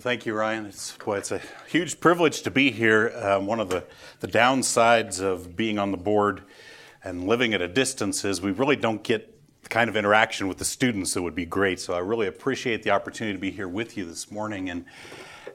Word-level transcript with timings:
Thank 0.00 0.26
you, 0.26 0.34
Ryan. 0.34 0.66
It's, 0.66 0.96
boy, 0.96 1.18
it's 1.18 1.32
a 1.32 1.40
huge 1.66 1.98
privilege 1.98 2.42
to 2.42 2.52
be 2.52 2.70
here. 2.70 3.12
Um, 3.16 3.46
one 3.46 3.58
of 3.58 3.68
the, 3.68 3.82
the 4.20 4.28
downsides 4.28 5.20
of 5.20 5.56
being 5.56 5.76
on 5.76 5.90
the 5.90 5.96
board 5.96 6.44
and 7.02 7.26
living 7.26 7.52
at 7.52 7.60
a 7.62 7.66
distance 7.66 8.24
is 8.24 8.40
we 8.40 8.52
really 8.52 8.76
don't 8.76 9.02
get 9.02 9.36
the 9.64 9.68
kind 9.68 9.90
of 9.90 9.96
interaction 9.96 10.46
with 10.46 10.58
the 10.58 10.64
students 10.64 11.14
that 11.14 11.22
would 11.22 11.34
be 11.34 11.44
great. 11.44 11.80
So 11.80 11.94
I 11.94 11.98
really 11.98 12.28
appreciate 12.28 12.84
the 12.84 12.90
opportunity 12.90 13.36
to 13.36 13.40
be 13.40 13.50
here 13.50 13.66
with 13.66 13.96
you 13.96 14.04
this 14.04 14.30
morning. 14.30 14.70
And, 14.70 14.84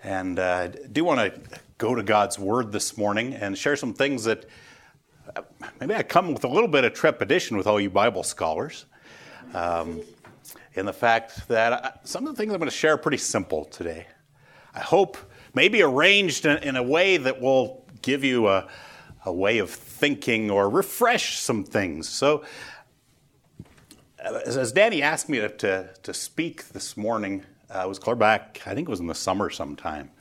and 0.04 0.38
uh, 0.38 0.68
do 0.68 1.06
want 1.06 1.22
to 1.22 1.60
go 1.78 1.96
to 1.96 2.04
God's 2.04 2.38
Word 2.38 2.74
this 2.74 2.98
morning 2.98 3.36
and 3.36 3.58
share 3.58 3.78
some 3.78 3.94
things 3.94 4.26
that 4.26 4.46
uh, 5.38 5.44
maybe 5.80 5.96
I 5.96 6.04
come 6.04 6.34
with 6.34 6.44
a 6.44 6.50
little 6.50 6.68
bit 6.68 6.84
of 6.84 6.94
trepidation 6.94 7.56
with 7.56 7.66
all 7.66 7.80
you 7.80 7.90
Bible 7.90 8.24
scholars. 8.24 8.88
Um, 9.54 10.02
in 10.74 10.86
the 10.86 10.92
fact 10.92 11.48
that 11.48 11.72
I, 11.72 11.76
uh, 11.78 11.92
some 12.04 12.28
of 12.28 12.36
the 12.36 12.38
things 12.38 12.52
I'm 12.52 12.60
going 12.60 12.70
to 12.70 12.76
share 12.76 12.96
are 12.96 12.98
pretty 12.98 13.20
simple 13.20 13.64
today. 13.64 14.08
I 14.74 14.80
hope 14.80 15.18
maybe 15.54 15.82
arranged 15.82 16.46
in, 16.46 16.58
in 16.64 16.76
a 16.76 16.84
way 16.84 17.18
that 17.18 17.42
will 17.42 17.86
give 18.02 18.24
you 18.24 18.48
a, 18.48 18.68
a 19.26 19.32
way 19.32 19.60
of 19.60 19.70
thinking 19.70 20.50
or 20.50 20.70
refresh 20.70 21.40
some 21.40 21.64
things. 21.64 22.10
So, 22.10 22.44
as, 24.20 24.58
as 24.58 24.72
Danny 24.72 25.02
asked 25.02 25.30
me 25.30 25.40
to, 25.40 25.50
to, 25.50 25.90
to, 26.04 26.14
speak 26.14 26.70
this 26.70 26.96
morning, 26.96 27.44
uh, 27.74 27.82
it 27.86 27.88
was 27.88 28.00
clear 28.00 28.16
back, 28.16 28.62
I 28.66 28.74
think 28.74 28.88
it 28.88 28.92
was 28.92 29.00
in 29.00 29.08
the 29.08 29.16
summer 29.16 29.50
sometime. 29.50 30.12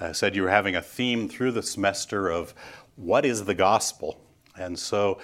I 0.00 0.12
said 0.12 0.34
you 0.34 0.42
were 0.42 0.50
having 0.50 0.74
a 0.74 0.82
theme 0.82 1.28
through 1.28 1.52
the 1.52 1.62
semester 1.62 2.28
of 2.28 2.52
what 2.96 3.24
is 3.24 3.44
the 3.44 3.54
gospel? 3.54 4.20
And 4.56 4.78
so 4.78 5.20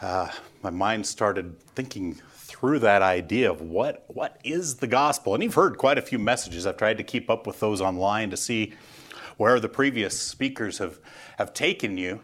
uh, 0.00 0.30
my 0.62 0.70
mind 0.70 1.06
started 1.06 1.58
thinking 1.60 2.20
through 2.62 2.78
that 2.78 3.02
idea 3.02 3.50
of 3.50 3.60
what, 3.60 4.04
what 4.06 4.38
is 4.44 4.76
the 4.76 4.86
gospel. 4.86 5.34
And 5.34 5.42
you've 5.42 5.54
heard 5.54 5.78
quite 5.78 5.98
a 5.98 6.00
few 6.00 6.16
messages. 6.16 6.64
I've 6.64 6.76
tried 6.76 6.98
to 6.98 7.02
keep 7.02 7.28
up 7.28 7.44
with 7.44 7.58
those 7.58 7.80
online 7.80 8.30
to 8.30 8.36
see 8.36 8.74
where 9.36 9.58
the 9.58 9.68
previous 9.68 10.16
speakers 10.16 10.78
have, 10.78 11.00
have 11.38 11.52
taken 11.54 11.98
you. 11.98 12.20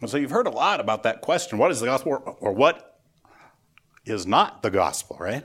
And 0.00 0.08
so 0.08 0.16
you've 0.16 0.30
heard 0.30 0.46
a 0.46 0.50
lot 0.50 0.80
about 0.80 1.02
that 1.02 1.20
question 1.20 1.58
what 1.58 1.70
is 1.70 1.80
the 1.80 1.86
gospel, 1.86 2.12
or, 2.12 2.20
or 2.20 2.52
what 2.52 3.02
is 4.06 4.26
not 4.26 4.62
the 4.62 4.70
gospel, 4.70 5.18
right? 5.20 5.44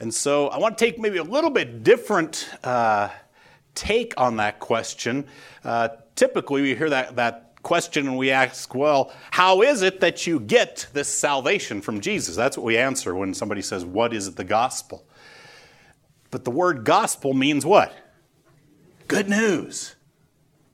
And 0.00 0.12
so 0.12 0.48
I 0.48 0.58
want 0.58 0.76
to 0.76 0.84
take 0.84 0.98
maybe 0.98 1.18
a 1.18 1.22
little 1.22 1.50
bit 1.50 1.84
different 1.84 2.48
uh, 2.64 3.10
take 3.76 4.12
on 4.16 4.38
that 4.38 4.58
question. 4.58 5.24
Uh, 5.62 5.90
typically, 6.16 6.62
we 6.62 6.74
hear 6.74 6.90
that, 6.90 7.14
that 7.14 7.49
question 7.62 8.08
and 8.08 8.16
we 8.16 8.30
ask, 8.30 8.74
well, 8.74 9.12
how 9.30 9.62
is 9.62 9.82
it 9.82 10.00
that 10.00 10.26
you 10.26 10.40
get 10.40 10.86
this 10.92 11.08
salvation 11.08 11.80
from 11.80 12.00
Jesus? 12.00 12.36
That's 12.36 12.56
what 12.56 12.64
we 12.64 12.76
answer 12.76 13.14
when 13.14 13.34
somebody 13.34 13.62
says, 13.62 13.84
What 13.84 14.12
is 14.12 14.34
the 14.34 14.44
gospel? 14.44 15.04
But 16.30 16.44
the 16.44 16.50
word 16.50 16.84
gospel 16.84 17.34
means 17.34 17.66
what? 17.66 17.92
Good 19.08 19.28
news. 19.28 19.96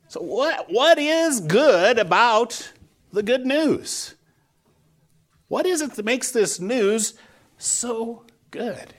So, 0.08 0.20
what, 0.20 0.66
what 0.68 0.98
is 0.98 1.40
good 1.40 1.98
about 1.98 2.72
the 3.12 3.22
good 3.22 3.46
news? 3.46 4.14
What 5.48 5.66
is 5.66 5.80
it 5.80 5.94
that 5.94 6.04
makes 6.04 6.30
this 6.30 6.60
news 6.60 7.14
so 7.58 8.24
good? 8.50 8.94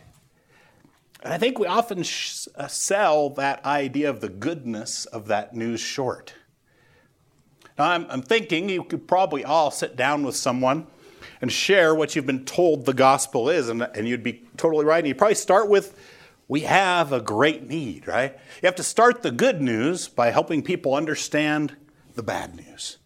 And 1.24 1.34
I 1.34 1.38
think 1.38 1.60
we 1.60 1.68
often 1.68 2.04
sh- 2.04 2.48
uh, 2.56 2.68
sell 2.68 3.30
that 3.32 3.66
idea 3.66 4.10
of 4.10 4.22
the 4.22 4.30
goodness 4.30 5.06
of 5.06 5.28
that 5.28 5.54
news 5.54 5.80
short. 5.80 6.34
Now, 7.78 7.92
I'm, 7.92 8.06
I'm 8.10 8.22
thinking 8.22 8.70
you 8.70 8.84
could 8.84 9.08
probably 9.08 9.44
all 9.46 9.72
sit 9.72 9.96
down 9.96 10.24
with 10.24 10.36
someone 10.36 10.88
and 11.42 11.52
share 11.52 11.94
what 11.94 12.16
you've 12.16 12.26
been 12.26 12.46
told 12.46 12.86
the 12.86 12.94
gospel 12.94 13.50
is, 13.50 13.70
and, 13.70 13.82
and 13.82 14.08
you'd 14.08 14.24
be 14.24 14.44
totally 14.58 14.86
right. 14.86 15.00
And 15.00 15.08
you'd 15.08 15.18
probably 15.18 15.36
start 15.36 15.70
with, 15.70 15.98
We 16.48 16.62
have 16.62 17.12
a 17.12 17.22
great 17.22 17.68
need, 17.68 18.08
right? 18.08 18.34
You 18.62 18.66
have 18.66 18.76
to 18.76 18.84
start 18.84 19.22
the 19.22 19.32
good 19.32 19.62
news 19.62 20.08
by 20.08 20.32
helping 20.32 20.64
people 20.64 20.96
understand 20.96 21.76
the 22.16 22.24
bad 22.24 22.56
news. 22.56 22.98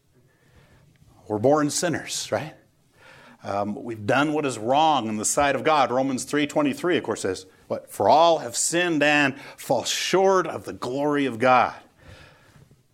We're 1.28 1.40
born 1.40 1.70
sinners, 1.70 2.32
right? 2.32 2.54
Um, 3.44 3.84
we've 3.84 4.06
done 4.06 4.34
what 4.34 4.46
is 4.46 4.60
wrong 4.60 5.08
in 5.08 5.18
the 5.18 5.26
sight 5.26 5.56
of 5.56 5.64
God. 5.64 5.92
Romans 5.92 6.26
3:23, 6.26 6.98
of 6.98 7.04
course, 7.04 7.22
says, 7.22 7.46
"What 7.68 7.92
for 7.92 8.08
all 8.08 8.40
have 8.40 8.56
sinned 8.56 9.02
and 9.02 9.36
fall 9.58 9.84
short 9.84 10.46
of 10.46 10.66
the 10.66 10.74
glory 10.74 11.26
of 11.26 11.40
God." 11.40 11.74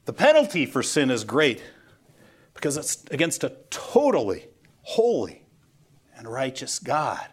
The 0.07 0.13
penalty 0.13 0.65
for 0.65 0.81
sin 0.81 1.11
is 1.11 1.25
great 1.25 1.61
because 2.53 2.77
it's 2.77 3.03
against 3.11 3.43
a 3.43 3.57
totally 3.69 4.45
holy 4.83 5.43
and 6.15 6.29
righteous 6.29 6.79
God. 6.79 7.27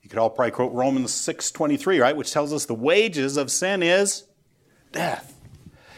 You 0.00 0.08
could 0.08 0.18
all 0.18 0.30
probably 0.30 0.52
quote 0.52 0.72
Romans 0.72 1.12
6:23, 1.12 2.00
right, 2.00 2.16
which 2.16 2.32
tells 2.32 2.50
us 2.50 2.64
the 2.64 2.72
wages 2.72 3.36
of 3.36 3.50
sin 3.50 3.82
is 3.82 4.24
death. 4.90 5.38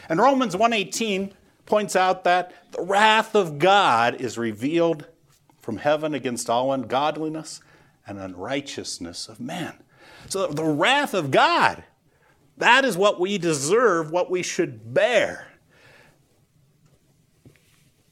And 0.09 0.19
Romans 0.19 0.53
1:18 0.53 1.33
points 1.65 1.95
out 1.95 2.25
that 2.25 2.51
the 2.73 2.83
wrath 2.83 3.33
of 3.33 3.57
God 3.57 4.19
is 4.19 4.37
revealed 4.37 5.05
from 5.61 5.77
heaven 5.77 6.13
against 6.13 6.49
all 6.49 6.73
ungodliness 6.73 7.61
and 8.05 8.19
unrighteousness 8.19 9.29
of 9.29 9.39
men. 9.39 9.81
So 10.27 10.47
the 10.47 10.65
wrath 10.65 11.13
of 11.13 11.31
God, 11.31 11.85
that 12.57 12.83
is 12.83 12.97
what 12.97 13.17
we 13.17 13.37
deserve, 13.37 14.11
what 14.11 14.29
we 14.29 14.43
should 14.43 14.93
bear. 14.93 15.53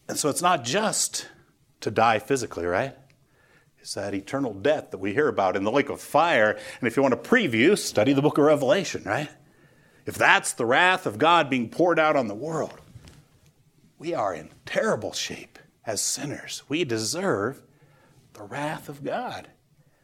And 0.08 0.18
so 0.18 0.30
it's 0.30 0.41
not 0.41 0.64
just 0.64 1.28
to 1.81 1.91
die 1.91 2.19
physically, 2.19 2.66
right? 2.66 2.96
It's 3.80 3.96
that 3.96 4.14
eternal 4.14 4.53
death 4.53 4.91
that 4.91 5.00
we 5.00 5.14
hear 5.14 5.28
about 5.28 5.56
in 5.56 5.64
the 5.64 5.72
lake 5.72 5.90
of 5.90 6.00
fire. 6.00 6.52
And 6.80 6.88
if 6.88 6.96
you 6.96 7.03
want 7.03 7.22
to 7.22 7.30
preview, 7.30 7.78
study 7.78 8.13
the 8.13 8.22
book 8.22 8.38
of 8.38 8.46
Revelation, 8.46 9.03
right? 9.06 9.30
If 10.06 10.16
that's 10.16 10.53
the 10.53 10.66
wrath 10.66 11.06
of 11.06 11.18
God 11.18 11.50
being 11.50 11.69
poured 11.69 12.00
out 12.00 12.16
on 12.16 12.28
the 12.28 12.36
world, 12.36 12.80
we 13.97 14.13
are 14.13 14.34
in 14.34 14.50
terrible 14.66 15.13
shape 15.13 15.59
as 15.86 16.02
sinners. 16.02 16.63
We 16.68 16.84
deserve 16.84 17.62
the 18.34 18.44
wrath 18.44 18.90
of 18.90 19.03
God. 19.03 19.50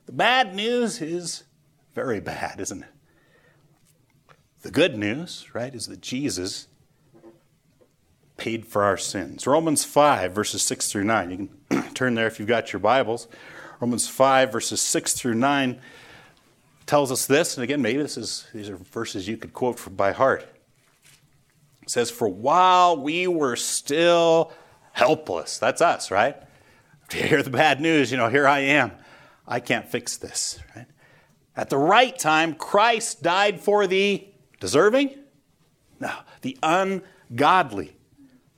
The 0.06 0.12
bad 0.12 0.56
news 0.56 1.02
is 1.02 1.44
very 1.94 2.20
bad, 2.20 2.60
isn't 2.60 2.84
it? 2.84 2.90
The 4.62 4.72
good 4.72 4.98
news, 4.98 5.48
right, 5.54 5.74
is 5.74 5.88
that 5.88 6.02
Jesus 6.02 6.68
paid 8.40 8.66
for 8.66 8.84
our 8.84 8.98
sins. 8.98 9.46
Romans 9.46 9.84
5, 9.84 10.32
verses 10.32 10.64
6 10.64 10.92
through 10.92 11.04
9. 11.04 11.30
You 11.30 11.50
can 11.70 11.84
turn 11.94 12.16
there 12.16 12.26
if 12.26 12.40
you've 12.40 12.48
got 12.48 12.72
your 12.72 12.80
Bibles. 12.80 13.28
Romans 13.82 14.08
5, 14.08 14.52
verses 14.52 14.82
6 14.82 15.14
through 15.14 15.36
9 15.36 15.80
tells 16.86 17.12
us 17.12 17.28
this, 17.28 17.56
and 17.58 17.64
again, 17.64 17.82
maybe 17.82 18.02
this 18.02 18.18
is, 18.18 18.48
these 18.54 18.70
are 18.70 18.78
verses 18.78 19.28
you 19.28 19.38
could 19.38 19.54
quote 19.54 19.78
from 19.78 19.96
by 19.96 20.12
heart. 20.12 20.48
It 21.84 21.90
says, 21.90 22.10
For 22.10 22.28
while 22.28 22.98
we 22.98 23.28
were 23.28 23.58
still 23.58 24.54
helpless, 24.94 25.60
that's 25.60 25.82
us, 25.82 26.10
right? 26.10 26.36
If 27.10 27.16
you 27.16 27.28
hear 27.28 27.44
the 27.44 27.50
bad 27.50 27.82
news, 27.82 28.10
you 28.10 28.18
know, 28.18 28.30
here 28.30 28.48
I 28.48 28.60
am. 28.60 28.92
I 29.48 29.60
can't 29.60 29.88
fix 29.88 30.18
this, 30.18 30.60
right? 30.76 30.88
At 31.56 31.70
the 31.70 31.78
right 31.78 32.18
time, 32.18 32.56
Christ 32.56 33.22
died 33.22 33.60
for 33.60 33.86
the 33.86 34.26
deserving? 34.60 35.16
No, 36.00 36.12
the 36.42 36.58
ungodly. 36.64 37.98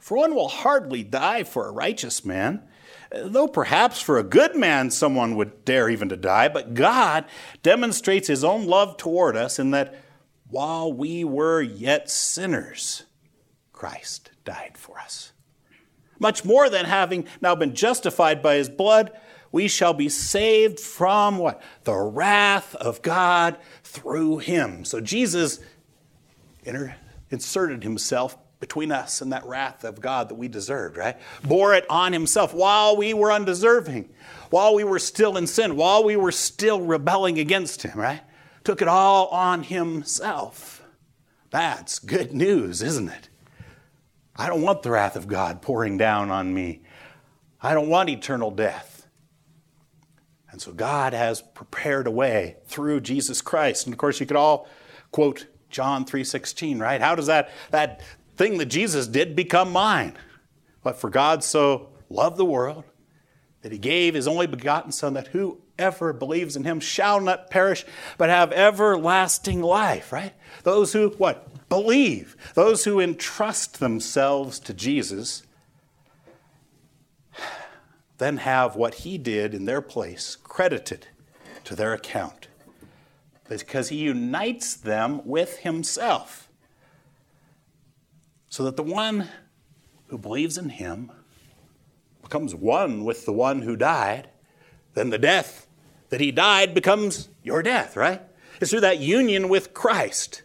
For 0.02 0.18
one 0.18 0.34
will 0.34 0.48
hardly 0.48 1.04
die 1.04 1.44
for 1.44 1.68
a 1.68 1.72
righteous 1.72 2.26
man, 2.26 2.64
though 3.12 3.48
perhaps 3.48 4.02
for 4.02 4.18
a 4.18 4.24
good 4.24 4.56
man 4.56 4.90
someone 4.90 5.36
would 5.36 5.64
dare 5.64 5.90
even 5.90 6.10
to 6.10 6.18
die. 6.18 6.50
But 6.50 6.74
God 6.74 7.26
demonstrates 7.62 8.28
his 8.28 8.44
own 8.44 8.66
love 8.66 8.98
toward 8.98 9.38
us 9.38 9.60
in 9.60 9.70
that 9.72 9.96
while 10.50 10.92
we 10.92 11.24
were 11.24 11.62
yet 11.62 12.10
sinners, 12.10 13.04
Christ 13.72 14.32
died 14.44 14.76
for 14.76 15.00
us. 15.00 15.34
Much 16.20 16.44
more 16.44 16.68
than 16.68 16.86
having 16.86 17.28
now 17.40 17.54
been 17.54 17.76
justified 17.76 18.42
by 18.42 18.56
his 18.56 18.70
blood, 18.70 19.12
we 19.52 19.68
shall 19.68 19.94
be 19.94 20.10
saved 20.10 20.80
from 20.80 21.38
what? 21.38 21.62
The 21.84 21.96
wrath 21.96 22.74
of 22.76 23.04
God 23.04 23.58
through 23.84 24.40
him. 24.40 24.84
So 24.84 25.00
Jesus 25.00 25.60
inserted 27.30 27.84
himself 27.84 28.36
between 28.62 28.92
us 28.92 29.22
and 29.22 29.34
that 29.34 29.46
wrath 29.46 29.84
of 29.84 30.00
God 30.00 30.30
that 30.30 30.36
we 30.36 30.48
deserved, 30.48 30.96
right? 30.96 31.18
Bore 31.44 31.74
it 31.74 31.86
on 31.90 32.14
himself 32.14 32.54
while 32.54 32.96
we 32.96 33.14
were 33.14 33.32
undeserving, 33.32 34.08
while 34.52 34.76
we 34.76 34.86
were 34.86 35.00
still 35.00 35.36
in 35.36 35.48
sin, 35.48 35.76
while 35.76 36.04
we 36.04 36.16
were 36.16 36.32
still 36.32 36.80
rebelling 36.80 37.40
against 37.40 37.82
him, 37.82 38.00
right? 38.00 38.22
Took 38.64 38.82
it 38.82 38.88
all 38.88 39.28
on 39.28 39.64
himself. 39.64 40.84
That's 41.50 41.98
good 42.00 42.34
news, 42.34 42.82
isn't 42.84 43.10
it? 43.10 43.30
I 44.36 44.48
don't 44.48 44.62
want 44.62 44.84
the 44.84 44.92
wrath 44.92 45.16
of 45.16 45.28
God 45.28 45.62
pouring 45.62 45.98
down 45.98 46.30
on 46.30 46.54
me. 46.54 46.84
I 47.62 47.74
don't 47.74 47.90
want 47.90 48.10
eternal 48.10 48.52
death. 48.52 49.08
And 50.52 50.62
so 50.62 50.72
God 50.72 51.14
has 51.14 51.42
prepared 51.42 52.06
a 52.06 52.12
way 52.12 52.58
through 52.68 53.02
Jesus 53.02 53.42
Christ. 53.42 53.88
And 53.88 53.94
of 53.94 53.98
course, 53.98 54.20
you 54.20 54.26
could 54.28 54.38
all 54.38 54.68
quote 55.12 55.48
John 55.72 56.06
3:16, 56.06 56.80
right? 56.80 57.02
How 57.02 57.16
does 57.16 57.28
that 57.28 57.50
that 57.72 58.02
thing 58.42 58.58
that 58.58 58.66
Jesus 58.66 59.06
did 59.06 59.36
become 59.36 59.72
mine. 59.72 60.14
But 60.82 61.00
for 61.00 61.12
God 61.12 61.44
so 61.44 61.90
loved 62.10 62.38
the 62.38 62.46
world 62.46 62.86
that 63.62 63.72
he 63.72 63.78
gave 63.78 64.16
his 64.16 64.28
only 64.28 64.48
begotten 64.48 64.92
Son 64.92 65.14
that 65.14 65.28
whoever 65.28 66.12
believes 66.12 66.56
in 66.56 66.64
him 66.64 66.80
shall 66.80 67.22
not 67.22 67.52
perish, 67.52 67.86
but 68.18 68.30
have 68.30 68.52
everlasting 68.52 69.62
life, 69.62 70.12
right? 70.12 70.34
Those 70.64 70.92
who, 70.94 71.10
what? 71.20 71.70
Believe. 71.70 72.36
Those 72.56 72.84
who 72.86 73.00
entrust 73.00 73.80
themselves 73.80 74.60
to 74.62 74.74
Jesus 74.74 75.44
then 78.18 78.38
have 78.38 78.76
what 78.76 78.96
he 78.96 79.20
did 79.20 79.54
in 79.54 79.66
their 79.66 79.82
place 79.82 80.36
credited 80.44 81.06
to 81.64 81.76
their 81.76 81.94
account 81.94 82.48
because 83.48 83.90
he 83.90 83.98
unites 83.98 84.74
them 84.74 85.22
with 85.26 85.60
himself. 85.60 86.48
So 88.52 88.66
that 88.66 88.76
the 88.76 88.84
one 88.84 89.30
who 90.08 90.18
believes 90.18 90.58
in 90.58 90.68
him 90.68 91.10
becomes 92.22 92.54
one 92.54 93.06
with 93.06 93.26
the 93.26 93.32
one 93.32 93.62
who 93.62 93.78
died, 93.78 94.30
then 94.94 95.10
the 95.10 95.18
death 95.18 95.68
that 96.10 96.20
he 96.20 96.34
died 96.34 96.74
becomes 96.74 97.30
your 97.44 97.64
death, 97.64 97.96
right? 97.96 98.22
It's 98.60 98.72
through 98.72 98.82
that 98.82 99.00
union 99.00 99.48
with 99.48 99.74
Christ. 99.74 100.44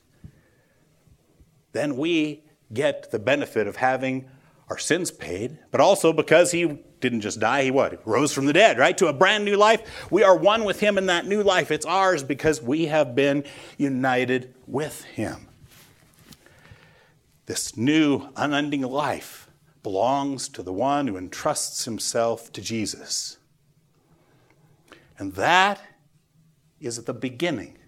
Then 1.73 1.97
we 1.97 2.44
get 2.73 3.11
the 3.11 3.19
benefit 3.19 3.67
of 3.67 3.75
having 3.75 4.31
our 4.70 4.79
sins 4.79 5.11
paid, 5.11 5.58
but 5.73 5.81
also 5.81 6.12
because 6.12 6.53
he 6.53 6.79
didn't 7.00 7.23
just 7.23 7.41
die, 7.41 7.64
he 7.64 7.70
what? 7.73 8.06
Rose 8.06 8.32
from 8.32 8.47
the 8.47 8.53
dead, 8.53 8.79
right? 8.79 8.97
To 8.99 9.08
a 9.08 9.12
brand 9.12 9.44
new 9.44 9.56
life. 9.56 10.12
We 10.12 10.23
are 10.23 10.37
one 10.37 10.62
with 10.62 10.79
him 10.79 10.97
in 10.97 11.06
that 11.06 11.26
new 11.26 11.43
life. 11.43 11.73
It's 11.73 11.85
ours 11.85 12.23
because 12.23 12.62
we 12.62 12.87
have 12.87 13.17
been 13.17 13.43
united 13.76 14.55
with 14.69 15.03
him. 15.03 15.45
This 17.46 17.76
new, 17.76 18.28
unending 18.37 18.82
life 18.82 19.48
belongs 19.82 20.48
to 20.48 20.62
the 20.62 20.72
one 20.72 21.06
who 21.06 21.16
entrusts 21.16 21.84
himself 21.84 22.52
to 22.52 22.60
Jesus. 22.60 23.38
And 25.19 25.32
that 25.34 25.81
is 26.81 26.98
at 26.98 27.06
the 27.06 27.14
beginning 27.14 27.78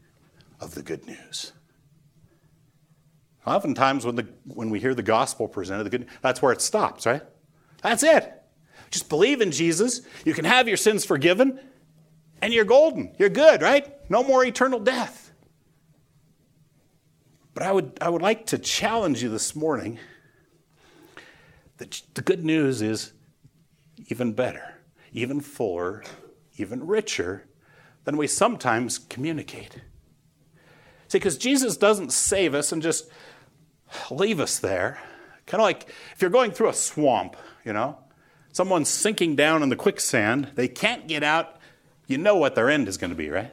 of 0.60 0.74
the 0.74 0.82
good 0.82 1.06
news. 1.06 1.52
Oftentimes, 3.46 4.04
when, 4.04 4.14
the, 4.14 4.28
when 4.44 4.70
we 4.70 4.78
hear 4.78 4.94
the 4.94 5.02
gospel 5.02 5.48
presented, 5.48 5.84
the 5.84 5.90
good, 5.90 6.06
that's 6.22 6.40
where 6.40 6.52
it 6.52 6.60
stops, 6.60 7.06
right? 7.06 7.22
That's 7.82 8.02
it. 8.02 8.32
Just 8.90 9.08
believe 9.08 9.40
in 9.40 9.50
Jesus. 9.50 10.02
You 10.24 10.34
can 10.34 10.44
have 10.44 10.68
your 10.68 10.76
sins 10.76 11.04
forgiven, 11.04 11.58
and 12.40 12.52
you're 12.52 12.64
golden. 12.64 13.14
You're 13.18 13.28
good, 13.28 13.62
right? 13.62 14.08
No 14.10 14.22
more 14.22 14.44
eternal 14.44 14.78
death. 14.78 15.27
But 17.58 17.66
I 17.66 17.72
would, 17.72 17.98
I 18.00 18.08
would 18.08 18.22
like 18.22 18.46
to 18.46 18.58
challenge 18.58 19.20
you 19.20 19.30
this 19.30 19.56
morning 19.56 19.98
that 21.78 22.02
the 22.14 22.22
good 22.22 22.44
news 22.44 22.80
is 22.82 23.12
even 24.06 24.32
better, 24.32 24.76
even 25.12 25.40
fuller, 25.40 26.04
even 26.56 26.86
richer 26.86 27.48
than 28.04 28.16
we 28.16 28.28
sometimes 28.28 29.00
communicate. 29.00 29.80
See, 31.08 31.18
because 31.18 31.36
Jesus 31.36 31.76
doesn't 31.76 32.12
save 32.12 32.54
us 32.54 32.70
and 32.70 32.80
just 32.80 33.10
leave 34.08 34.38
us 34.38 34.60
there. 34.60 35.00
Kind 35.46 35.60
of 35.60 35.64
like 35.64 35.88
if 36.14 36.22
you're 36.22 36.30
going 36.30 36.52
through 36.52 36.68
a 36.68 36.74
swamp, 36.74 37.36
you 37.64 37.72
know, 37.72 37.98
someone's 38.52 38.88
sinking 38.88 39.34
down 39.34 39.64
in 39.64 39.68
the 39.68 39.74
quicksand, 39.74 40.52
they 40.54 40.68
can't 40.68 41.08
get 41.08 41.24
out, 41.24 41.58
you 42.06 42.18
know 42.18 42.36
what 42.36 42.54
their 42.54 42.70
end 42.70 42.86
is 42.86 42.98
going 42.98 43.10
to 43.10 43.16
be, 43.16 43.30
right? 43.30 43.52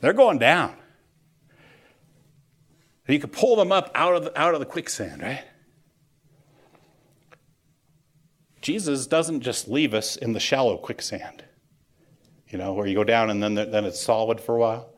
They're 0.00 0.14
going 0.14 0.38
down. 0.38 0.74
You 3.08 3.18
could 3.18 3.32
pull 3.32 3.56
them 3.56 3.72
up 3.72 3.90
out 3.94 4.14
of 4.14 4.24
the, 4.24 4.40
out 4.40 4.54
of 4.54 4.60
the 4.60 4.66
quicksand, 4.66 5.22
right? 5.22 5.44
Jesus 8.60 9.06
doesn't 9.06 9.40
just 9.40 9.68
leave 9.68 9.94
us 9.94 10.16
in 10.16 10.32
the 10.32 10.40
shallow 10.40 10.76
quicksand, 10.76 11.44
you 12.48 12.58
know, 12.58 12.74
where 12.74 12.86
you 12.86 12.94
go 12.94 13.04
down 13.04 13.30
and 13.30 13.42
then, 13.42 13.54
then 13.54 13.84
it's 13.84 14.00
solid 14.00 14.40
for 14.40 14.54
a 14.54 14.58
while. 14.58 14.92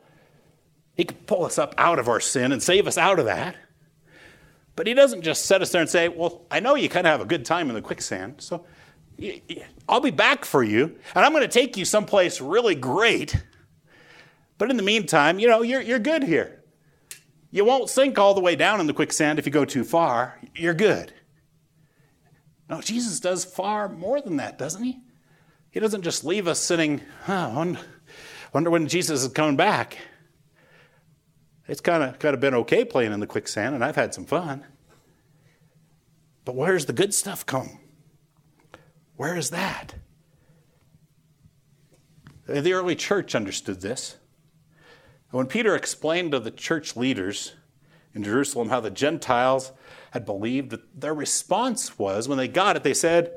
He 0.95 1.05
could 1.05 1.25
pull 1.25 1.45
us 1.45 1.57
up 1.57 1.73
out 1.77 1.97
of 1.97 2.07
our 2.07 2.19
sin 2.19 2.51
and 2.51 2.61
save 2.61 2.87
us 2.87 2.97
out 2.97 3.19
of 3.19 3.25
that. 3.25 3.55
But 4.75 4.87
he 4.87 4.93
doesn't 4.93 5.21
just 5.21 5.45
set 5.45 5.61
us 5.61 5.71
there 5.71 5.81
and 5.81 5.89
say, 5.89 6.07
Well, 6.07 6.45
I 6.51 6.59
know 6.59 6.75
you 6.75 6.89
kind 6.89 7.07
of 7.07 7.11
have 7.11 7.21
a 7.21 7.25
good 7.25 7.45
time 7.45 7.69
in 7.69 7.75
the 7.75 7.81
quicksand, 7.81 8.35
so 8.39 8.65
I'll 9.87 10.01
be 10.01 10.11
back 10.11 10.45
for 10.45 10.63
you, 10.63 10.95
and 11.15 11.25
I'm 11.25 11.31
going 11.31 11.43
to 11.43 11.47
take 11.47 11.77
you 11.77 11.85
someplace 11.85 12.41
really 12.41 12.75
great. 12.75 13.41
But 14.57 14.71
in 14.71 14.77
the 14.77 14.83
meantime, 14.83 15.39
you 15.39 15.47
know, 15.47 15.61
you're, 15.61 15.81
you're 15.81 15.99
good 15.99 16.23
here. 16.23 16.62
You 17.53 17.63
won't 17.63 17.87
sink 17.87 18.17
all 18.17 18.33
the 18.33 18.41
way 18.41 18.55
down 18.55 18.79
in 18.79 18.87
the 18.87 18.95
quicksand 18.95 19.37
if 19.37 19.45
you 19.45 19.51
go 19.51 19.63
too 19.63 19.83
far. 19.83 20.39
You're 20.55 20.73
good. 20.73 21.13
No, 22.67 22.81
Jesus 22.81 23.19
does 23.19 23.45
far 23.45 23.87
more 23.87 24.19
than 24.19 24.37
that, 24.37 24.57
doesn't 24.57 24.83
he? 24.83 25.01
He 25.69 25.79
doesn't 25.79 26.01
just 26.01 26.25
leave 26.25 26.47
us 26.47 26.59
sitting, 26.59 27.01
huh, 27.25 27.75
wonder 28.53 28.71
when 28.71 28.87
Jesus 28.87 29.21
is 29.21 29.31
coming 29.31 29.55
back. 29.55 29.99
It's 31.67 31.79
kind 31.79 32.01
of 32.01 32.17
kind 32.17 32.33
of 32.33 32.39
been 32.41 32.55
okay 32.55 32.85
playing 32.85 33.13
in 33.13 33.19
the 33.19 33.27
quicksand, 33.27 33.75
and 33.75 33.85
I've 33.85 33.95
had 33.95 34.15
some 34.15 34.25
fun. 34.25 34.65
But 36.45 36.55
where's 36.55 36.87
the 36.87 36.93
good 36.93 37.13
stuff 37.13 37.45
come? 37.45 37.77
Where 39.15 39.37
is 39.37 39.51
that? 39.51 39.93
The 42.47 42.73
early 42.73 42.95
church 42.95 43.35
understood 43.35 43.81
this. 43.81 44.17
When 45.33 45.47
Peter 45.47 45.75
explained 45.75 46.33
to 46.33 46.39
the 46.39 46.51
church 46.51 46.95
leaders 46.95 47.53
in 48.13 48.23
Jerusalem 48.23 48.69
how 48.69 48.81
the 48.81 48.91
Gentiles 48.91 49.71
had 50.11 50.27
believed, 50.27 50.75
their 50.93 51.15
response 51.15 51.97
was 51.97 52.27
when 52.27 52.37
they 52.37 52.47
got 52.47 52.75
it, 52.75 52.83
they 52.83 52.93
said, 52.93 53.31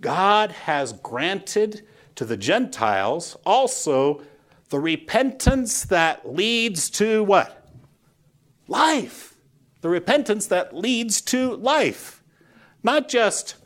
God 0.00 0.52
has 0.52 0.92
granted 0.92 1.84
to 2.14 2.24
the 2.24 2.36
Gentiles 2.36 3.36
also 3.44 4.22
the 4.68 4.78
repentance 4.78 5.82
that 5.86 6.32
leads 6.32 6.88
to 6.90 7.24
what? 7.24 7.68
Life. 8.68 9.34
The 9.80 9.88
repentance 9.88 10.46
that 10.46 10.76
leads 10.76 11.20
to 11.22 11.56
life. 11.56 12.22
Not 12.84 13.08
just 13.08 13.56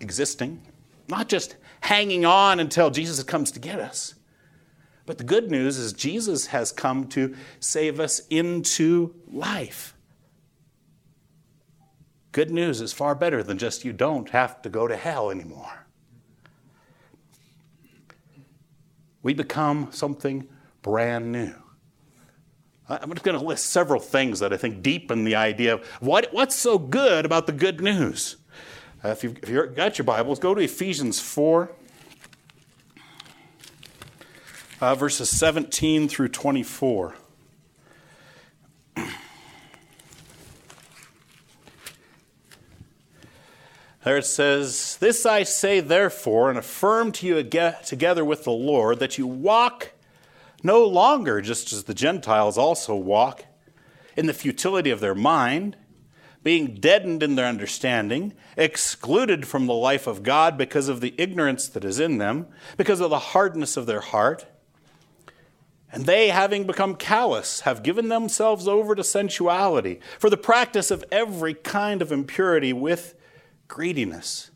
existing, 0.00 0.62
not 1.06 1.28
just 1.28 1.54
hanging 1.82 2.24
on 2.24 2.58
until 2.58 2.90
Jesus 2.90 3.22
comes 3.22 3.52
to 3.52 3.60
get 3.60 3.78
us. 3.78 4.14
But 5.06 5.18
the 5.18 5.24
good 5.24 5.50
news 5.50 5.78
is 5.78 5.92
Jesus 5.92 6.46
has 6.46 6.72
come 6.72 7.08
to 7.08 7.34
save 7.60 8.00
us 8.00 8.20
into 8.30 9.14
life. 9.26 9.94
Good 12.32 12.50
news 12.50 12.80
is 12.80 12.92
far 12.92 13.14
better 13.14 13.42
than 13.42 13.58
just 13.58 13.84
you 13.84 13.92
don't 13.92 14.30
have 14.30 14.60
to 14.62 14.68
go 14.68 14.88
to 14.88 14.96
hell 14.96 15.30
anymore. 15.30 15.86
We 19.22 19.34
become 19.34 19.88
something 19.92 20.48
brand 20.82 21.32
new. 21.32 21.54
I'm 22.88 23.10
just 23.10 23.22
going 23.22 23.38
to 23.38 23.44
list 23.44 23.66
several 23.66 24.00
things 24.00 24.40
that 24.40 24.52
I 24.52 24.56
think 24.56 24.82
deepen 24.82 25.24
the 25.24 25.36
idea 25.36 25.74
of 25.74 25.86
what, 26.00 26.32
what's 26.32 26.54
so 26.54 26.78
good 26.78 27.24
about 27.24 27.46
the 27.46 27.52
good 27.52 27.80
news. 27.80 28.36
Uh, 29.02 29.08
if, 29.08 29.24
you've, 29.24 29.38
if 29.42 29.48
you've 29.48 29.74
got 29.74 29.96
your 29.96 30.04
Bibles, 30.04 30.38
go 30.38 30.54
to 30.54 30.60
Ephesians 30.60 31.20
4, 31.20 31.70
uh, 34.84 34.94
verses 34.94 35.30
17 35.30 36.08
through 36.08 36.28
24. 36.28 37.14
There 44.04 44.18
it 44.18 44.26
says, 44.26 44.98
This 45.00 45.24
I 45.24 45.44
say, 45.44 45.80
therefore, 45.80 46.50
and 46.50 46.58
affirm 46.58 47.12
to 47.12 47.26
you 47.26 47.42
together 47.42 48.26
with 48.26 48.44
the 48.44 48.50
Lord, 48.50 48.98
that 48.98 49.16
you 49.16 49.26
walk 49.26 49.92
no 50.62 50.84
longer 50.84 51.40
just 51.40 51.72
as 51.72 51.84
the 51.84 51.94
Gentiles 51.94 52.58
also 52.58 52.94
walk, 52.94 53.46
in 54.18 54.26
the 54.26 54.34
futility 54.34 54.90
of 54.90 55.00
their 55.00 55.14
mind 55.14 55.78
being 56.42 56.74
deadened 56.74 57.22
in 57.22 57.36
their 57.36 57.46
understanding, 57.46 58.34
excluded 58.58 59.46
from 59.46 59.64
the 59.66 59.72
life 59.72 60.06
of 60.06 60.22
God 60.22 60.58
because 60.58 60.90
of 60.90 61.00
the 61.00 61.14
ignorance 61.16 61.68
that 61.68 61.86
is 61.86 61.98
in 61.98 62.18
them, 62.18 62.48
because 62.76 63.00
of 63.00 63.08
the 63.08 63.18
hardness 63.18 63.78
of 63.78 63.86
their 63.86 64.02
heart. 64.02 64.44
And 65.94 66.06
they, 66.06 66.30
having 66.30 66.64
become 66.64 66.96
callous, 66.96 67.60
have 67.60 67.84
given 67.84 68.08
themselves 68.08 68.66
over 68.66 68.96
to 68.96 69.04
sensuality, 69.04 70.00
for 70.18 70.28
the 70.28 70.36
practice 70.36 70.90
of 70.90 71.04
every 71.12 71.54
kind 71.54 72.02
of 72.02 72.10
impurity 72.10 72.72
with 72.72 73.14
greediness. 73.68 74.50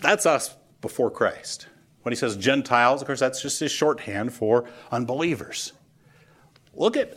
That's 0.00 0.26
us 0.26 0.56
before 0.80 1.12
Christ. 1.12 1.68
When 2.02 2.10
he 2.10 2.16
says 2.16 2.36
Gentiles, 2.36 3.00
of 3.00 3.06
course, 3.06 3.20
that's 3.20 3.40
just 3.40 3.60
his 3.60 3.70
shorthand 3.70 4.32
for 4.32 4.68
unbelievers. 4.90 5.72
Look 6.74 6.96
at 6.96 7.16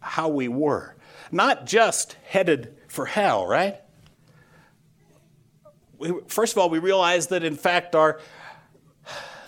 how 0.00 0.28
we 0.28 0.46
were 0.46 0.94
not 1.32 1.64
just 1.64 2.18
headed 2.24 2.76
for 2.86 3.06
hell, 3.06 3.46
right? 3.46 3.80
We, 5.96 6.12
first 6.28 6.52
of 6.52 6.58
all, 6.58 6.68
we 6.68 6.78
realize 6.78 7.28
that 7.28 7.44
in 7.44 7.56
fact 7.56 7.94
our 7.94 8.20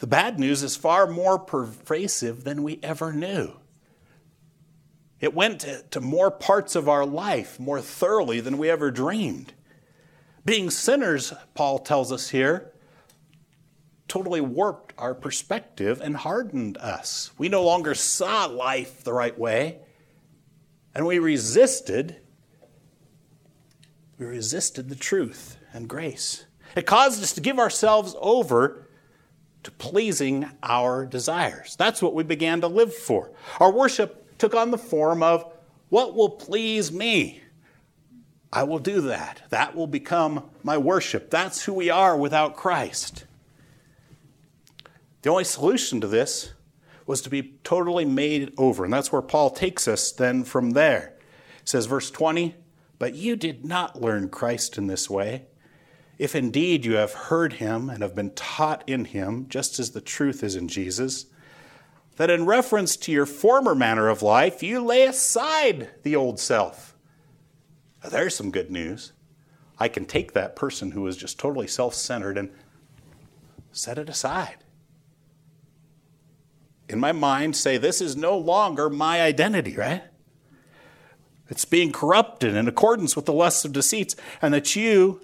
the 0.01 0.07
bad 0.07 0.39
news 0.39 0.63
is 0.63 0.77
far 0.77 1.07
more 1.07 1.39
pervasive 1.39 2.45
than 2.45 2.63
we 2.63 2.79
ever 2.83 3.13
knew. 3.13 3.57
It 5.21 5.35
went 5.35 5.61
to, 5.61 5.83
to 5.91 6.01
more 6.01 6.31
parts 6.31 6.77
of 6.77 6.89
our 6.89 7.07
life 7.07 7.59
more 7.59 7.81
thoroughly 7.81 8.41
than 8.41 8.59
we 8.59 8.71
ever 8.71 8.91
dreamed. 8.91 9.55
Being 10.45 10.71
sinners, 10.71 11.33
Paul 11.55 11.79
tells 11.79 12.13
us 12.13 12.29
here, 12.29 12.73
totally 14.09 14.41
warped 14.41 14.95
our 14.99 15.15
perspective 15.15 16.01
and 16.01 16.17
hardened 16.17 16.77
us. 16.77 17.31
We 17.39 17.49
no 17.49 17.65
longer 17.65 17.95
saw 17.95 18.47
life 18.47 19.03
the 19.03 19.13
right 19.13 19.37
way, 19.37 19.81
and 20.95 21.07
we 21.07 21.19
resisted. 21.19 22.17
We 24.19 24.27
resisted 24.27 24.89
the 24.89 24.95
truth 24.95 25.57
and 25.73 25.89
grace. 25.89 26.47
It 26.77 26.87
caused 26.87 27.23
us 27.23 27.33
to 27.33 27.41
give 27.41 27.59
ourselves 27.59 28.15
over 28.21 28.86
to 29.63 29.71
pleasing 29.73 30.49
our 30.63 31.05
desires. 31.05 31.77
That's 31.77 32.01
what 32.01 32.15
we 32.15 32.23
began 32.23 32.61
to 32.61 32.69
live 32.69 32.95
for. 32.95 33.33
Our 33.59 33.73
worship 33.73 34.39
took 34.39 34.55
on 34.55 34.71
the 34.71 34.79
form 34.79 35.23
of 35.23 35.53
what 35.89 36.15
will 36.15 36.31
please 36.31 36.93
me? 36.93 37.43
I 38.53 38.63
will 38.63 38.79
do 38.79 39.01
that. 39.03 39.43
That 39.51 39.75
will 39.75 39.87
become 39.87 40.51
my 40.63 40.79
worship. 40.79 41.31
That's 41.31 41.65
who 41.65 41.75
we 41.75 41.91
are 41.91 42.17
without 42.17 42.57
Christ. 42.57 43.25
The 45.23 45.31
only 45.31 45.45
solution 45.45 46.01
to 46.01 46.07
this 46.07 46.53
was 47.07 47.21
to 47.23 47.31
be 47.31 47.59
totally 47.65 48.05
made 48.05 48.53
over. 48.57 48.85
And 48.85 48.93
that's 48.93 49.13
where 49.13 49.23
Paul 49.23 49.51
takes 49.51 49.87
us 49.87 50.13
then 50.13 50.45
from 50.45 50.71
there. 50.71 51.17
It 51.61 51.69
says, 51.69 51.87
verse 51.87 52.11
20, 52.11 52.55
But 52.99 53.15
you 53.15 53.37
did 53.37 53.65
not 53.65 54.01
learn 54.01 54.29
Christ 54.29 54.79
in 54.79 54.87
this 54.87 55.11
way. 55.11 55.47
If 56.19 56.35
indeed 56.35 56.85
you 56.85 56.95
have 56.95 57.13
heard 57.13 57.55
him 57.55 57.91
and 57.91 58.03
have 58.03 58.15
been 58.15 58.31
taught 58.31 58.83
in 58.87 59.07
him, 59.07 59.47
just 59.49 59.79
as 59.79 59.91
the 59.91 60.01
truth 60.01 60.43
is 60.43 60.57
in 60.57 60.69
Jesus, 60.69 61.27
that 62.17 62.31
in 62.31 62.47
reference 62.47 62.97
to 62.97 63.13
your 63.13 63.27
former 63.27 63.75
manner 63.75 64.09
of 64.09 64.23
life, 64.23 64.63
you 64.63 64.83
lay 64.83 65.05
aside 65.05 65.91
the 66.03 66.17
old 66.17 66.41
self. 66.41 66.97
Now, 68.03 68.09
there's 68.09 68.35
some 68.35 68.51
good 68.51 68.71
news. 68.71 69.13
I 69.79 69.89
can 69.89 70.07
take 70.07 70.33
that 70.33 70.57
person 70.57 70.93
who 70.93 71.07
is 71.07 71.19
just 71.19 71.39
totally 71.39 71.67
self 71.67 71.95
centered 71.95 72.39
and 72.39 72.51
set 73.73 73.99
it 73.99 74.09
aside. 74.09 74.57
In 76.89 76.99
my 76.99 77.13
mind, 77.13 77.57
say, 77.57 77.77
this 77.77 78.01
is 78.01 78.17
no 78.17 78.39
longer 78.39 78.89
my 78.89 79.21
identity, 79.21 79.77
right? 79.77 80.05
It's 81.49 81.65
being 81.65 81.93
corrupted 81.93 82.55
in 82.55 82.69
accordance 82.69 83.17
with 83.17 83.27
the 83.27 83.33
lusts 83.33 83.65
of 83.65 83.73
deceits, 83.73 84.17
and 84.41 84.55
that 84.55 84.75
you 84.77 85.21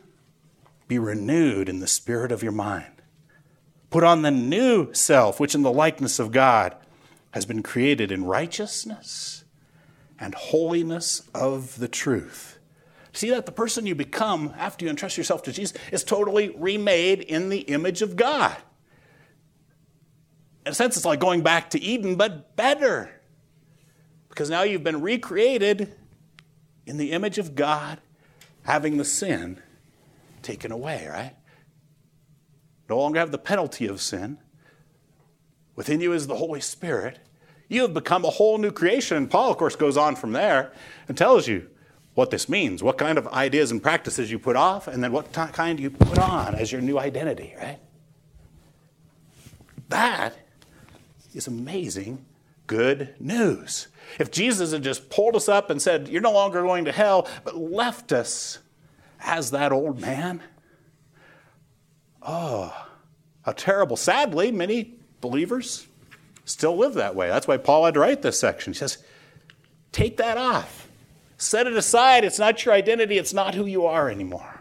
be 0.93 0.99
renewed 0.99 1.71
in 1.71 1.81
the 1.81 1.87
spirit 1.87 2.31
of 2.31 2.43
your 2.43 2.53
mind. 2.53 3.01
Put 3.89 4.05
on 4.05 4.21
the 4.21 4.31
new 4.31 4.93
self, 4.93 5.41
which 5.41 5.55
in 5.55 5.63
the 5.63 5.73
likeness 5.73 6.19
of 6.19 6.33
God 6.33 6.77
has 7.31 7.47
been 7.47 7.63
created 7.63 8.13
in 8.13 8.27
righteousness 8.27 9.45
and 10.21 10.35
holiness 10.35 11.23
of 11.35 11.79
the 11.79 11.89
truth. 11.89 12.59
See 13.15 13.31
that 13.31 13.47
the 13.47 13.53
person 13.53 13.87
you 13.87 13.95
become 13.95 14.53
after 14.59 14.85
you 14.85 14.91
entrust 14.91 15.17
yourself 15.17 15.43
to 15.45 15.53
Jesus 15.53 15.75
is 15.91 16.05
totally 16.05 16.51
remade 16.51 17.21
in 17.21 17.49
the 17.49 17.61
image 17.61 18.03
of 18.03 18.15
God. 18.15 18.57
In 20.67 20.73
a 20.73 20.75
sense, 20.75 20.99
it's 20.99 21.07
like 21.07 21.21
going 21.21 21.41
back 21.41 21.71
to 21.71 21.81
Eden, 21.81 22.17
but 22.17 22.55
better. 22.55 23.23
Because 24.29 24.51
now 24.51 24.61
you've 24.63 24.85
been 24.85 25.01
recreated 25.01 25.95
in 26.85 26.99
the 26.99 27.13
image 27.13 27.39
of 27.39 27.55
God, 27.55 27.99
having 28.65 28.99
the 28.99 29.07
sin 29.07 29.59
taken 30.43 30.73
away, 30.73 31.07
right? 31.09 31.35
No 32.89 32.99
longer 32.99 33.21
have 33.21 33.31
the 33.31 33.39
penalty 33.39 33.87
of 33.87 34.01
sin. 34.01 34.39
Within 35.77 36.01
you 36.01 36.13
is 36.13 36.27
the 36.27 36.37
Holy 36.37 36.61
Spirit. 36.61 37.19
You 37.69 37.83
have 37.83 37.95
become 37.95 38.25
a 38.25 38.31
whole 38.31 38.59
new 38.59 38.71
creation. 38.71 39.17
And 39.17 39.31
Paul, 39.31 39.51
of 39.51 39.57
course, 39.57 39.77
goes 39.77 39.97
on 39.97 40.17
from 40.17 40.33
there 40.33 40.73
and 41.09 41.17
tells 41.17 41.49
you 41.49 41.69
what 42.15 42.31
this 42.31 42.49
means, 42.49 42.83
what 42.83 42.99
kind 42.99 43.17
of 43.17 43.27
ideas 43.29 43.71
and 43.71 43.83
practices 43.83 44.31
you 44.31 44.39
put 44.39 44.57
off, 44.57 44.87
and 44.87 45.03
then 45.03 45.13
what 45.13 45.33
t- 45.33 45.41
kind 45.53 45.81
you 45.81 45.91
put 45.91 46.19
on 46.19 46.55
as 46.55 46.71
your 46.71 46.83
new 46.83 46.99
identity, 46.99 47.55
right? 47.59 47.79
That 49.89 50.37
is 51.35 51.47
amazing 51.47 52.25
good 52.67 53.15
news. 53.19 53.89
If 54.19 54.31
Jesus 54.31 54.73
had 54.73 54.83
just 54.83 55.09
pulled 55.09 55.37
us 55.37 55.49
up 55.49 55.71
and 55.71 55.81
said, 55.81 56.09
You're 56.09 56.21
no 56.21 56.33
longer 56.33 56.63
going 56.63 56.85
to 56.85 56.93
hell, 56.93 57.27
but 57.45 57.57
left 57.57 58.13
us 58.13 58.59
as 59.23 59.51
that 59.53 59.73
old 59.73 60.01
man, 60.01 60.43
oh, 62.21 62.89
how 63.43 63.53
terrible. 63.53 63.97
Sadly, 63.97 64.53
many 64.53 64.95
believers 65.21 65.87
still 66.45 66.77
live 66.77 66.95
that 66.95 67.15
way. 67.15 67.29
That's 67.29 67.49
why 67.49 67.57
Paul 67.57 67.85
had 67.85 67.95
to 67.95 68.01
write 68.01 68.23
this 68.23 68.39
section. 68.39 68.73
He 68.73 68.79
says, 68.79 68.99
Take 69.91 70.17
that 70.17 70.39
off. 70.39 70.89
Set 71.37 71.67
it 71.67 71.75
aside. 71.75 72.25
It's 72.25 72.39
not 72.39 72.65
your 72.65 72.75
identity, 72.75 73.19
it's 73.19 73.35
not 73.35 73.55
who 73.55 73.67
you 73.67 73.87
are 73.87 74.09
anymore. 74.09 74.61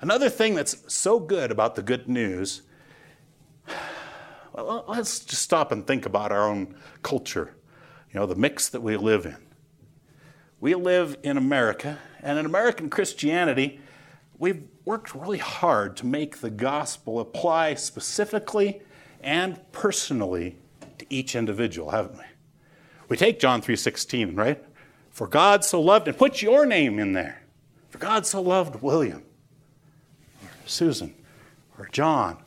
Another 0.00 0.28
thing 0.28 0.54
that's 0.54 0.92
so 0.92 1.18
good 1.18 1.50
about 1.50 1.76
the 1.76 1.82
good 1.82 2.08
news, 2.08 2.60
well, 4.52 4.84
let's 4.86 5.20
just 5.20 5.40
stop 5.40 5.72
and 5.72 5.86
think 5.86 6.04
about 6.04 6.30
our 6.30 6.46
own 6.46 6.76
culture, 7.02 7.54
you 8.12 8.20
know, 8.20 8.26
the 8.26 8.34
mix 8.34 8.68
that 8.68 8.82
we 8.82 8.98
live 8.98 9.24
in. 9.24 9.38
We 10.60 10.74
live 10.74 11.16
in 11.22 11.38
America, 11.38 11.98
and 12.24 12.38
in 12.38 12.46
American 12.46 12.88
Christianity, 12.88 13.78
we've 14.38 14.66
worked 14.86 15.14
really 15.14 15.38
hard 15.38 15.96
to 15.98 16.06
make 16.06 16.38
the 16.38 16.50
gospel 16.50 17.20
apply 17.20 17.74
specifically 17.74 18.80
and 19.22 19.60
personally 19.72 20.56
to 20.98 21.06
each 21.10 21.36
individual, 21.36 21.90
haven't 21.90 22.16
we? 22.16 22.24
We 23.08 23.16
take 23.18 23.38
John 23.38 23.60
3:16, 23.60 24.36
right? 24.36 24.64
For 25.10 25.26
God 25.26 25.64
so 25.64 25.80
loved 25.80 26.08
and 26.08 26.16
put 26.16 26.42
your 26.42 26.64
name 26.64 26.98
in 26.98 27.12
there. 27.12 27.42
For 27.90 27.98
God 27.98 28.26
so 28.26 28.40
loved 28.40 28.82
William 28.82 29.22
or 30.42 30.50
Susan 30.66 31.14
or 31.78 31.88
John 31.92 32.38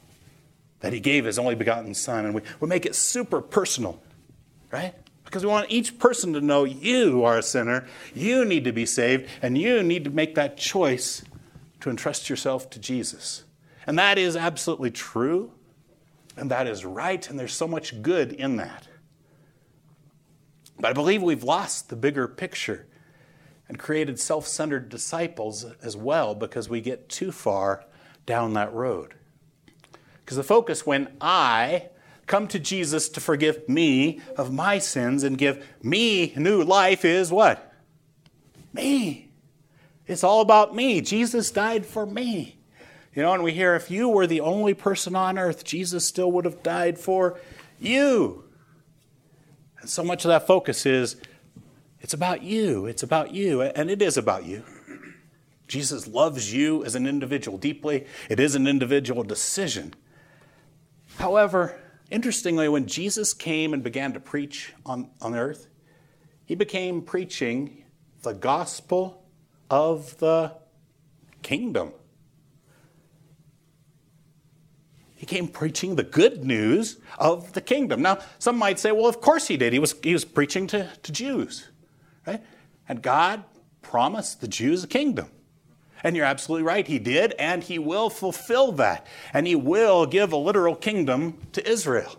that 0.79 0.91
he 0.91 0.99
gave 0.99 1.25
his 1.25 1.37
only 1.39 1.55
begotten 1.55 1.93
son 1.93 2.25
and 2.25 2.33
we, 2.33 2.41
we 2.59 2.67
make 2.67 2.85
it 2.85 2.95
super 2.95 3.41
personal, 3.41 4.01
right? 4.71 4.95
Because 5.27 5.43
we 5.43 5.51
want 5.51 5.69
each 5.69 5.99
person 5.99 6.31
to 6.33 6.39
know 6.39 6.63
you 6.63 7.25
are 7.25 7.37
a 7.37 7.43
sinner, 7.43 7.85
you 8.15 8.45
need 8.45 8.63
to 8.63 8.71
be 8.71 8.85
saved, 8.85 9.29
and 9.41 9.57
you 9.57 9.83
need 9.83 10.05
to 10.05 10.09
make 10.09 10.35
that 10.35 10.55
choice 10.55 11.21
to 11.81 11.89
entrust 11.89 12.29
yourself 12.29 12.69
to 12.69 12.79
Jesus. 12.79 13.43
And 13.85 13.99
that 13.99 14.17
is 14.17 14.37
absolutely 14.37 14.89
true, 14.89 15.51
and 16.37 16.49
that 16.49 16.65
is 16.65 16.85
right, 16.85 17.29
and 17.29 17.37
there's 17.37 17.53
so 17.53 17.67
much 17.67 18.01
good 18.01 18.31
in 18.31 18.55
that. 18.55 18.87
But 20.79 20.91
I 20.91 20.93
believe 20.93 21.21
we've 21.21 21.43
lost 21.43 21.89
the 21.89 21.97
bigger 21.97 22.29
picture 22.29 22.87
and 23.67 23.77
created 23.77 24.21
self 24.21 24.47
centered 24.47 24.87
disciples 24.87 25.65
as 25.83 25.97
well 25.97 26.35
because 26.35 26.69
we 26.69 26.79
get 26.79 27.09
too 27.09 27.33
far 27.33 27.83
down 28.25 28.53
that 28.53 28.73
road. 28.73 29.15
Because 30.23 30.37
the 30.37 30.43
focus 30.43 30.85
when 30.85 31.17
I 31.19 31.89
come 32.27 32.47
to 32.49 32.59
Jesus 32.59 33.09
to 33.09 33.21
forgive 33.21 33.67
me 33.67 34.21
of 34.35 34.53
my 34.53 34.77
sins 34.77 35.23
and 35.23 35.37
give 35.37 35.65
me 35.81 36.33
new 36.35 36.61
life 36.61 37.03
is 37.05 37.31
what? 37.31 37.73
Me. 38.73 39.31
It's 40.05 40.23
all 40.23 40.41
about 40.41 40.75
me. 40.75 41.01
Jesus 41.01 41.49
died 41.51 41.85
for 41.85 42.05
me. 42.05 42.57
You 43.15 43.23
know, 43.23 43.33
and 43.33 43.43
we 43.43 43.53
hear 43.53 43.75
if 43.75 43.89
you 43.89 44.09
were 44.09 44.27
the 44.27 44.41
only 44.41 44.73
person 44.73 45.15
on 45.15 45.39
earth, 45.39 45.63
Jesus 45.63 46.05
still 46.05 46.31
would 46.33 46.45
have 46.45 46.61
died 46.61 46.99
for 46.99 47.39
you. 47.79 48.43
And 49.81 49.89
so 49.89 50.03
much 50.03 50.23
of 50.23 50.29
that 50.29 50.45
focus 50.45 50.85
is 50.85 51.15
it's 51.99 52.13
about 52.13 52.43
you. 52.43 52.85
It's 52.85 53.03
about 53.03 53.33
you. 53.33 53.63
And 53.63 53.89
it 53.89 54.01
is 54.01 54.17
about 54.17 54.45
you. 54.45 54.63
Jesus 55.67 56.07
loves 56.07 56.53
you 56.53 56.85
as 56.85 56.95
an 56.95 57.07
individual 57.07 57.57
deeply. 57.57 58.05
It 58.29 58.39
is 58.39 58.55
an 58.55 58.67
individual 58.67 59.23
decision. 59.23 59.93
However, 61.17 61.79
interestingly, 62.09 62.69
when 62.69 62.87
Jesus 62.87 63.33
came 63.33 63.73
and 63.73 63.83
began 63.83 64.13
to 64.13 64.19
preach 64.19 64.73
on, 64.85 65.09
on 65.21 65.35
earth, 65.35 65.67
he 66.45 66.55
became 66.55 67.01
preaching 67.01 67.83
the 68.21 68.33
gospel 68.33 69.23
of 69.69 70.17
the 70.19 70.53
kingdom. 71.41 71.91
He 75.15 75.25
came 75.25 75.47
preaching 75.47 75.95
the 75.95 76.03
good 76.03 76.45
news 76.45 76.99
of 77.17 77.53
the 77.53 77.61
kingdom. 77.61 78.01
Now, 78.01 78.19
some 78.37 78.57
might 78.57 78.79
say, 78.79 78.91
well, 78.91 79.07
of 79.07 79.19
course 79.19 79.47
he 79.47 79.57
did. 79.57 79.73
He 79.73 79.79
was, 79.79 79.95
he 80.03 80.13
was 80.13 80.23
preaching 80.23 80.67
to, 80.67 80.89
to 81.03 81.11
Jews, 81.11 81.69
right? 82.25 82.43
And 82.87 83.01
God 83.01 83.43
promised 83.81 84.41
the 84.41 84.47
Jews 84.47 84.83
a 84.83 84.87
kingdom. 84.87 85.31
And 86.07 86.15
you're 86.15 86.25
absolutely 86.25 86.63
right, 86.63 86.87
he 86.87 86.99
did, 86.99 87.33
and 87.33 87.61
he 87.61 87.77
will 87.77 88.09
fulfill 88.09 88.71
that. 88.71 89.05
And 89.33 89.45
he 89.45 89.55
will 89.55 90.05
give 90.05 90.31
a 90.31 90.37
literal 90.37 90.73
kingdom 90.73 91.37
to 91.51 91.69
Israel. 91.69 92.15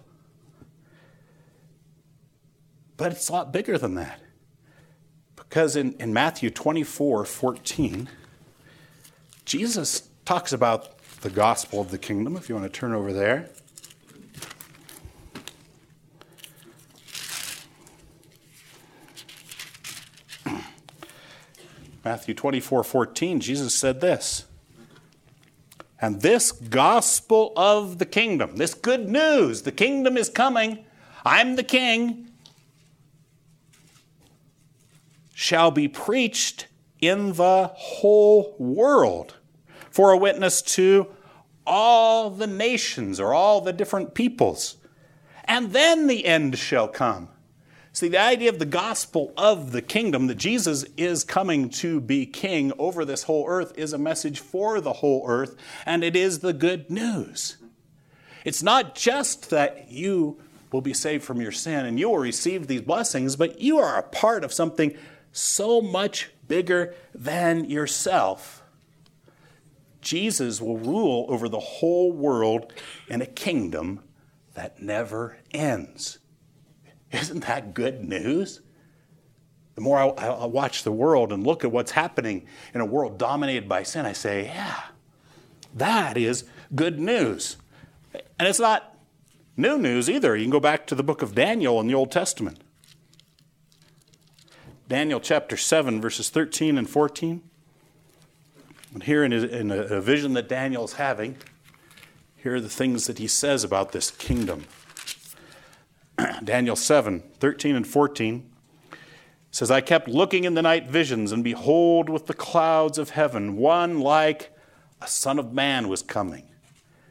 But 2.98 3.12
it's 3.12 3.30
a 3.30 3.32
lot 3.32 3.50
bigger 3.50 3.78
than 3.78 3.94
that. 3.94 4.20
Because 5.36 5.74
in, 5.74 5.94
in 5.94 6.12
Matthew 6.12 6.50
24 6.50 7.24
14, 7.24 8.10
Jesus 9.46 10.10
talks 10.26 10.52
about 10.52 10.98
the 11.22 11.30
gospel 11.30 11.80
of 11.80 11.90
the 11.90 11.96
kingdom, 11.96 12.36
if 12.36 12.50
you 12.50 12.56
want 12.56 12.70
to 12.70 12.78
turn 12.78 12.92
over 12.92 13.14
there. 13.14 13.48
Matthew 22.08 22.32
24 22.32 22.84
14, 22.84 23.38
Jesus 23.38 23.74
said 23.74 24.00
this 24.00 24.46
And 26.00 26.22
this 26.22 26.52
gospel 26.52 27.52
of 27.54 27.98
the 27.98 28.06
kingdom, 28.06 28.56
this 28.56 28.72
good 28.72 29.10
news, 29.10 29.60
the 29.60 29.72
kingdom 29.72 30.16
is 30.16 30.30
coming, 30.30 30.86
I'm 31.22 31.56
the 31.56 31.62
king, 31.62 32.30
shall 35.34 35.70
be 35.70 35.86
preached 35.86 36.66
in 36.98 37.34
the 37.34 37.72
whole 37.74 38.56
world 38.58 39.34
for 39.90 40.10
a 40.10 40.16
witness 40.16 40.62
to 40.62 41.08
all 41.66 42.30
the 42.30 42.46
nations 42.46 43.20
or 43.20 43.34
all 43.34 43.60
the 43.60 43.74
different 43.74 44.14
peoples. 44.14 44.78
And 45.44 45.74
then 45.74 46.06
the 46.06 46.24
end 46.24 46.56
shall 46.56 46.88
come. 46.88 47.28
See, 47.98 48.06
the 48.06 48.20
idea 48.20 48.48
of 48.48 48.60
the 48.60 48.64
gospel 48.64 49.32
of 49.36 49.72
the 49.72 49.82
kingdom, 49.82 50.28
that 50.28 50.36
Jesus 50.36 50.84
is 50.96 51.24
coming 51.24 51.68
to 51.70 52.00
be 52.00 52.26
king 52.26 52.72
over 52.78 53.04
this 53.04 53.24
whole 53.24 53.44
earth, 53.48 53.76
is 53.76 53.92
a 53.92 53.98
message 53.98 54.38
for 54.38 54.80
the 54.80 54.92
whole 54.92 55.24
earth, 55.26 55.56
and 55.84 56.04
it 56.04 56.14
is 56.14 56.38
the 56.38 56.52
good 56.52 56.88
news. 56.90 57.56
It's 58.44 58.62
not 58.62 58.94
just 58.94 59.50
that 59.50 59.90
you 59.90 60.38
will 60.70 60.80
be 60.80 60.94
saved 60.94 61.24
from 61.24 61.40
your 61.40 61.50
sin 61.50 61.86
and 61.86 61.98
you 61.98 62.10
will 62.10 62.18
receive 62.18 62.68
these 62.68 62.82
blessings, 62.82 63.34
but 63.34 63.60
you 63.60 63.78
are 63.78 63.98
a 63.98 64.04
part 64.04 64.44
of 64.44 64.52
something 64.52 64.96
so 65.32 65.80
much 65.80 66.30
bigger 66.46 66.94
than 67.12 67.68
yourself. 67.68 68.62
Jesus 70.02 70.60
will 70.60 70.78
rule 70.78 71.26
over 71.28 71.48
the 71.48 71.58
whole 71.58 72.12
world 72.12 72.72
in 73.08 73.22
a 73.22 73.26
kingdom 73.26 74.04
that 74.54 74.80
never 74.80 75.38
ends. 75.50 76.17
Isn't 77.12 77.44
that 77.44 77.74
good 77.74 78.04
news? 78.04 78.60
The 79.74 79.80
more 79.80 79.98
I, 79.98 80.08
I, 80.08 80.46
watch 80.46 80.82
the 80.82 80.92
world 80.92 81.32
and 81.32 81.46
look 81.46 81.62
at 81.62 81.70
what's 81.70 81.92
happening 81.92 82.46
in 82.74 82.80
a 82.80 82.84
world 82.84 83.16
dominated 83.16 83.68
by 83.68 83.84
sin, 83.84 84.06
I 84.06 84.12
say, 84.12 84.46
yeah, 84.46 84.80
that 85.74 86.16
is 86.16 86.44
good 86.74 86.98
news. 86.98 87.56
And 88.12 88.48
it's 88.48 88.58
not 88.58 88.96
new 89.56 89.78
news 89.78 90.10
either. 90.10 90.36
You 90.36 90.44
can 90.44 90.50
go 90.50 90.60
back 90.60 90.86
to 90.88 90.94
the 90.94 91.04
book 91.04 91.22
of 91.22 91.34
Daniel 91.34 91.80
in 91.80 91.86
the 91.86 91.94
Old 91.94 92.10
Testament. 92.10 92.60
Daniel 94.88 95.20
chapter 95.20 95.56
7, 95.56 96.00
verses 96.00 96.28
13 96.28 96.76
and 96.76 96.88
14. 96.88 97.42
And 98.94 99.02
here 99.02 99.22
in 99.22 99.32
a, 99.32 99.36
in 99.36 99.70
a 99.70 100.00
vision 100.00 100.32
that 100.32 100.48
Daniel's 100.48 100.94
having, 100.94 101.36
here 102.36 102.54
are 102.54 102.60
the 102.60 102.68
things 102.68 103.06
that 103.06 103.18
he 103.18 103.28
says 103.28 103.64
about 103.64 103.92
this 103.92 104.10
kingdom. 104.10 104.64
Daniel 106.44 106.76
7, 106.76 107.22
13 107.38 107.76
and 107.76 107.86
14 107.86 108.50
says, 109.50 109.70
I 109.70 109.80
kept 109.80 110.08
looking 110.08 110.44
in 110.44 110.54
the 110.54 110.62
night 110.62 110.86
visions, 110.86 111.32
and 111.32 111.42
behold, 111.42 112.08
with 112.08 112.26
the 112.26 112.34
clouds 112.34 112.98
of 112.98 113.10
heaven, 113.10 113.56
one 113.56 114.00
like 114.00 114.52
a 115.00 115.06
son 115.06 115.38
of 115.38 115.52
man 115.52 115.88
was 115.88 116.02
coming. 116.02 116.48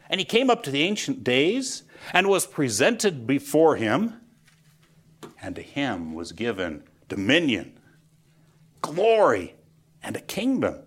And 0.10 0.20
he 0.20 0.26
came 0.26 0.50
up 0.50 0.64
to 0.64 0.72
the 0.72 0.84
ancient 0.84 1.24
days 1.24 1.84
and 2.14 2.28
was 2.28 2.46
presented 2.46 3.26
before 3.26 3.76
him, 3.76 4.22
and 5.42 5.56
to 5.56 5.62
him 5.62 6.14
was 6.14 6.32
given 6.32 6.84
dominion, 7.10 7.80
glory, 8.82 9.56
and 10.04 10.16
a 10.16 10.22
kingdom 10.22 10.84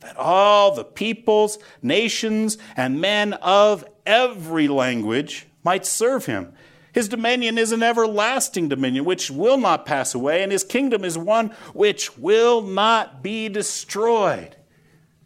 that 0.00 0.16
all 0.16 0.74
the 0.74 0.84
peoples, 0.84 1.58
nations, 1.80 2.58
and 2.76 3.00
men 3.00 3.32
of 3.34 3.84
every 4.04 4.68
language 4.68 5.46
might 5.64 5.86
serve 5.86 6.26
him. 6.26 6.52
His 6.92 7.08
dominion 7.08 7.56
is 7.56 7.72
an 7.72 7.82
everlasting 7.82 8.68
dominion 8.68 9.04
which 9.04 9.30
will 9.30 9.56
not 9.56 9.86
pass 9.86 10.14
away, 10.14 10.42
and 10.42 10.52
his 10.52 10.62
kingdom 10.62 11.04
is 11.04 11.16
one 11.16 11.48
which 11.72 12.18
will 12.18 12.60
not 12.60 13.22
be 13.22 13.48
destroyed. 13.48 14.56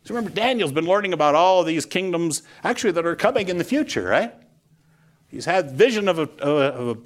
So 0.04 0.14
remember, 0.14 0.30
Daniel's 0.30 0.70
been 0.70 0.86
learning 0.86 1.12
about 1.12 1.34
all 1.34 1.64
these 1.64 1.84
kingdoms 1.84 2.44
actually 2.62 2.92
that 2.92 3.04
are 3.04 3.16
coming 3.16 3.48
in 3.48 3.58
the 3.58 3.64
future, 3.64 4.04
right? 4.04 4.32
He's 5.26 5.46
had 5.46 5.72
vision 5.72 6.06
of 6.08 6.20
a, 6.20 6.30
of 6.40 6.96
a, 6.96 7.00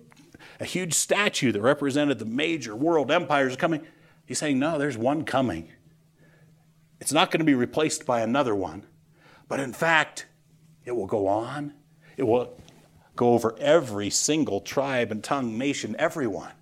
a 0.62 0.66
huge 0.66 0.92
statue 0.92 1.50
that 1.52 1.62
represented 1.62 2.18
the 2.18 2.26
major 2.26 2.76
world 2.76 3.10
empires 3.10 3.56
coming. 3.56 3.86
He's 4.26 4.38
saying, 4.38 4.58
no, 4.58 4.78
there's 4.78 4.98
one 4.98 5.24
coming. 5.24 5.70
It's 7.00 7.12
not 7.12 7.30
going 7.30 7.38
to 7.38 7.46
be 7.46 7.54
replaced 7.54 8.04
by 8.04 8.20
another 8.20 8.54
one, 8.54 8.84
but 9.48 9.58
in 9.58 9.72
fact, 9.72 10.26
it 10.84 10.92
will 10.92 11.06
go 11.06 11.26
on. 11.26 11.72
It 12.18 12.24
will 12.24 12.59
go 13.20 13.34
over 13.34 13.54
every 13.58 14.08
single 14.08 14.62
tribe 14.62 15.12
and 15.12 15.22
tongue, 15.22 15.58
nation, 15.58 15.94
everyone. 15.98 16.52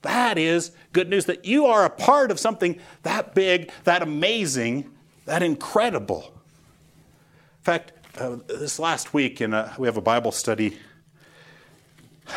That 0.00 0.38
is 0.38 0.72
good 0.94 1.10
news 1.10 1.26
that 1.26 1.44
you 1.44 1.66
are 1.66 1.84
a 1.84 1.90
part 1.90 2.30
of 2.30 2.40
something 2.40 2.80
that 3.02 3.34
big, 3.34 3.70
that 3.84 4.00
amazing, 4.00 4.90
that 5.26 5.42
incredible. 5.42 6.22
In 6.22 7.64
fact, 7.64 7.92
uh, 8.18 8.36
this 8.46 8.78
last 8.78 9.12
week, 9.12 9.42
in 9.42 9.52
a, 9.52 9.74
we 9.76 9.86
have 9.86 9.98
a 9.98 10.00
Bible 10.00 10.32
study. 10.32 10.78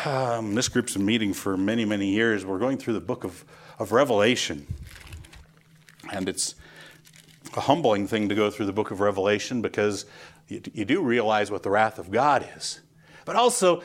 Um, 0.04 0.54
this 0.54 0.68
group's 0.68 0.92
been 0.92 1.06
meeting 1.06 1.32
for 1.32 1.56
many, 1.56 1.86
many 1.86 2.10
years. 2.10 2.44
We're 2.44 2.58
going 2.58 2.76
through 2.76 2.94
the 2.94 3.00
book 3.00 3.24
of, 3.24 3.46
of 3.78 3.92
Revelation. 3.92 4.66
And 6.12 6.28
it's 6.28 6.54
a 7.56 7.60
humbling 7.60 8.06
thing 8.06 8.28
to 8.28 8.34
go 8.34 8.50
through 8.50 8.66
the 8.66 8.74
book 8.74 8.90
of 8.90 9.00
Revelation 9.00 9.62
because 9.62 10.04
you, 10.48 10.60
you 10.74 10.84
do 10.84 11.00
realize 11.00 11.50
what 11.50 11.62
the 11.62 11.70
wrath 11.70 11.98
of 11.98 12.10
God 12.10 12.46
is. 12.58 12.80
But 13.30 13.36
also, 13.36 13.84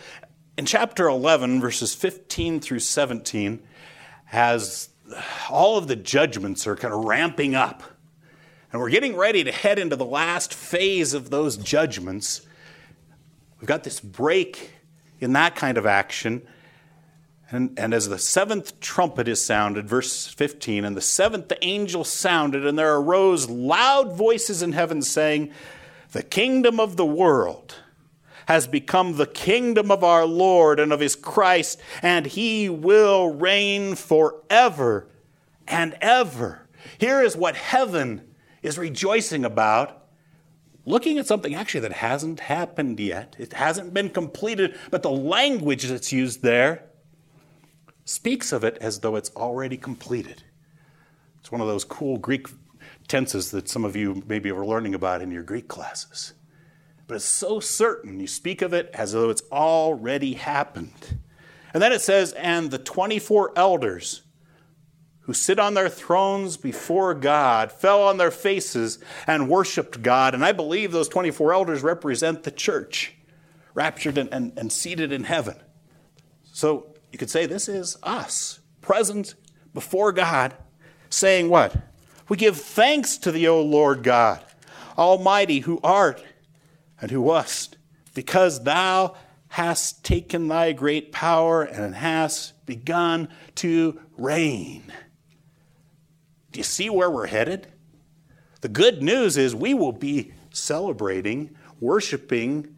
in 0.57 0.65
chapter 0.65 1.07
11, 1.07 1.61
verses 1.61 1.93
15 1.93 2.61
through 2.61 2.79
17, 2.79 3.61
has 4.25 4.89
all 5.51 5.77
of 5.77 5.87
the 5.87 5.95
judgments 5.95 6.65
are 6.65 6.75
kind 6.75 6.91
of 6.91 7.05
ramping 7.05 7.53
up. 7.53 7.83
And 8.71 8.81
we're 8.81 8.89
getting 8.89 9.15
ready 9.15 9.43
to 9.43 9.51
head 9.51 9.77
into 9.77 9.95
the 9.95 10.03
last 10.03 10.51
phase 10.51 11.13
of 11.13 11.29
those 11.29 11.57
judgments. 11.57 12.41
We've 13.59 13.67
got 13.67 13.83
this 13.83 13.99
break 13.99 14.71
in 15.19 15.33
that 15.33 15.55
kind 15.55 15.77
of 15.77 15.85
action. 15.85 16.41
And, 17.51 17.77
and, 17.77 17.93
as 17.93 18.09
the 18.09 18.17
seventh 18.17 18.79
trumpet 18.79 19.27
is 19.27 19.45
sounded, 19.45 19.87
verse 19.87 20.25
15, 20.25 20.85
and 20.85 20.97
the 20.97 21.01
seventh 21.01 21.53
angel 21.61 22.03
sounded, 22.03 22.65
and 22.65 22.79
there 22.79 22.95
arose 22.95 23.47
loud 23.47 24.13
voices 24.13 24.63
in 24.63 24.71
heaven 24.71 25.03
saying, 25.03 25.51
The 26.13 26.23
kingdom 26.23 26.79
of 26.79 26.97
the 26.97 27.05
world 27.05 27.75
has 28.47 28.67
become 28.67 29.17
the 29.17 29.25
kingdom 29.25 29.91
of 29.91 30.03
our 30.03 30.25
Lord 30.25 30.79
and 30.79 30.93
of 30.93 30.99
his 30.99 31.15
Christ, 31.15 31.79
and 32.01 32.25
he 32.25 32.69
will 32.69 33.33
reign 33.33 33.95
forever 33.95 35.07
and 35.67 35.97
ever. 36.01 36.67
Here 36.97 37.21
is 37.21 37.35
what 37.35 37.55
heaven 37.55 38.35
is 38.61 38.77
rejoicing 38.77 39.45
about. 39.45 40.03
Looking 40.85 41.17
at 41.17 41.25
something 41.25 41.55
actually 41.55 41.81
that 41.81 41.93
hasn't 41.93 42.41
happened 42.41 42.99
yet, 42.99 43.35
it 43.39 43.53
hasn't 43.53 43.93
been 43.93 44.09
completed, 44.09 44.77
but 44.91 45.01
the 45.01 45.09
language 45.09 45.83
that's 45.83 46.11
used 46.11 46.43
there 46.43 46.83
speaks 48.05 48.51
of 48.51 48.63
it 48.63 48.77
as 48.79 48.99
though 48.99 49.15
it's 49.15 49.31
already 49.35 49.77
completed. 49.77 50.43
It's 51.39 51.51
one 51.51 51.61
of 51.61 51.67
those 51.67 51.83
cool 51.83 52.17
Greek 52.17 52.47
tenses 53.07 53.51
that 53.51 53.67
some 53.67 53.83
of 53.83 53.95
you 53.95 54.23
maybe 54.27 54.51
were 54.51 54.65
learning 54.65 54.93
about 54.93 55.21
in 55.21 55.31
your 55.31 55.43
Greek 55.43 55.67
classes. 55.67 56.33
But 57.07 57.15
it's 57.15 57.25
so 57.25 57.59
certain. 57.59 58.19
You 58.19 58.27
speak 58.27 58.61
of 58.61 58.73
it 58.73 58.89
as 58.93 59.11
though 59.11 59.29
it's 59.29 59.43
already 59.51 60.33
happened. 60.33 61.19
And 61.73 61.81
then 61.81 61.91
it 61.91 62.01
says, 62.01 62.31
and 62.33 62.71
the 62.71 62.77
24 62.77 63.53
elders 63.55 64.21
who 65.21 65.33
sit 65.33 65.59
on 65.59 65.73
their 65.73 65.89
thrones 65.89 66.55
before 66.55 67.13
God 67.13 67.71
fell 67.71 68.03
on 68.03 68.17
their 68.17 68.31
faces 68.31 68.99
and 69.25 69.49
worshiped 69.49 70.01
God. 70.03 70.35
And 70.35 70.45
I 70.45 70.51
believe 70.51 70.91
those 70.91 71.09
24 71.09 71.53
elders 71.53 71.81
represent 71.81 72.43
the 72.43 72.51
church, 72.51 73.13
raptured 73.73 74.17
and, 74.19 74.31
and, 74.31 74.57
and 74.57 74.71
seated 74.71 75.11
in 75.11 75.23
heaven. 75.23 75.55
So 76.43 76.95
you 77.11 77.17
could 77.17 77.31
say 77.31 77.45
this 77.47 77.67
is 77.67 77.97
us, 78.03 78.59
present 78.81 79.33
before 79.73 80.11
God, 80.11 80.55
saying 81.09 81.49
what? 81.49 81.75
We 82.29 82.37
give 82.37 82.57
thanks 82.57 83.17
to 83.19 83.31
thee, 83.31 83.47
O 83.47 83.61
Lord 83.61 84.03
God, 84.03 84.43
Almighty, 84.97 85.59
who 85.59 85.79
art 85.83 86.23
and 87.01 87.11
who 87.11 87.21
wast, 87.21 87.77
because 88.13 88.63
thou 88.63 89.15
hast 89.49 90.03
taken 90.03 90.47
thy 90.47 90.71
great 90.71 91.11
power 91.11 91.63
and 91.63 91.95
hast 91.95 92.65
begun 92.65 93.29
to 93.55 93.99
reign. 94.17 94.83
Do 96.51 96.59
you 96.59 96.63
see 96.63 96.89
where 96.89 97.11
we're 97.11 97.27
headed? 97.27 97.67
The 98.61 98.69
good 98.69 99.03
news 99.03 99.37
is 99.37 99.55
we 99.55 99.73
will 99.73 99.91
be 99.91 100.33
celebrating, 100.51 101.55
worshiping 101.79 102.75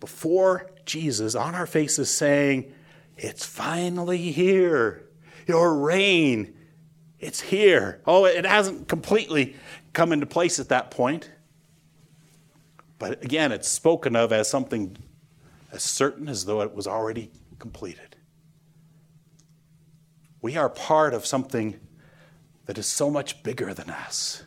before 0.00 0.70
Jesus 0.84 1.34
on 1.34 1.54
our 1.54 1.66
faces, 1.66 2.10
saying, 2.10 2.72
it's 3.16 3.44
finally 3.44 4.32
here. 4.32 5.04
Your 5.46 5.74
reign, 5.74 6.54
it's 7.18 7.40
here. 7.40 8.00
Oh, 8.06 8.24
it 8.24 8.44
hasn't 8.44 8.88
completely 8.88 9.56
come 9.92 10.12
into 10.12 10.26
place 10.26 10.58
at 10.58 10.68
that 10.70 10.90
point. 10.90 11.30
But 12.98 13.24
again, 13.24 13.52
it's 13.52 13.68
spoken 13.68 14.16
of 14.16 14.32
as 14.32 14.48
something 14.48 14.96
as 15.72 15.82
certain 15.82 16.28
as 16.28 16.44
though 16.44 16.62
it 16.62 16.74
was 16.74 16.86
already 16.86 17.30
completed. 17.58 18.16
We 20.40 20.56
are 20.56 20.68
part 20.68 21.14
of 21.14 21.26
something 21.26 21.78
that 22.66 22.78
is 22.78 22.86
so 22.86 23.10
much 23.10 23.42
bigger 23.42 23.74
than 23.74 23.90
us. 23.90 24.44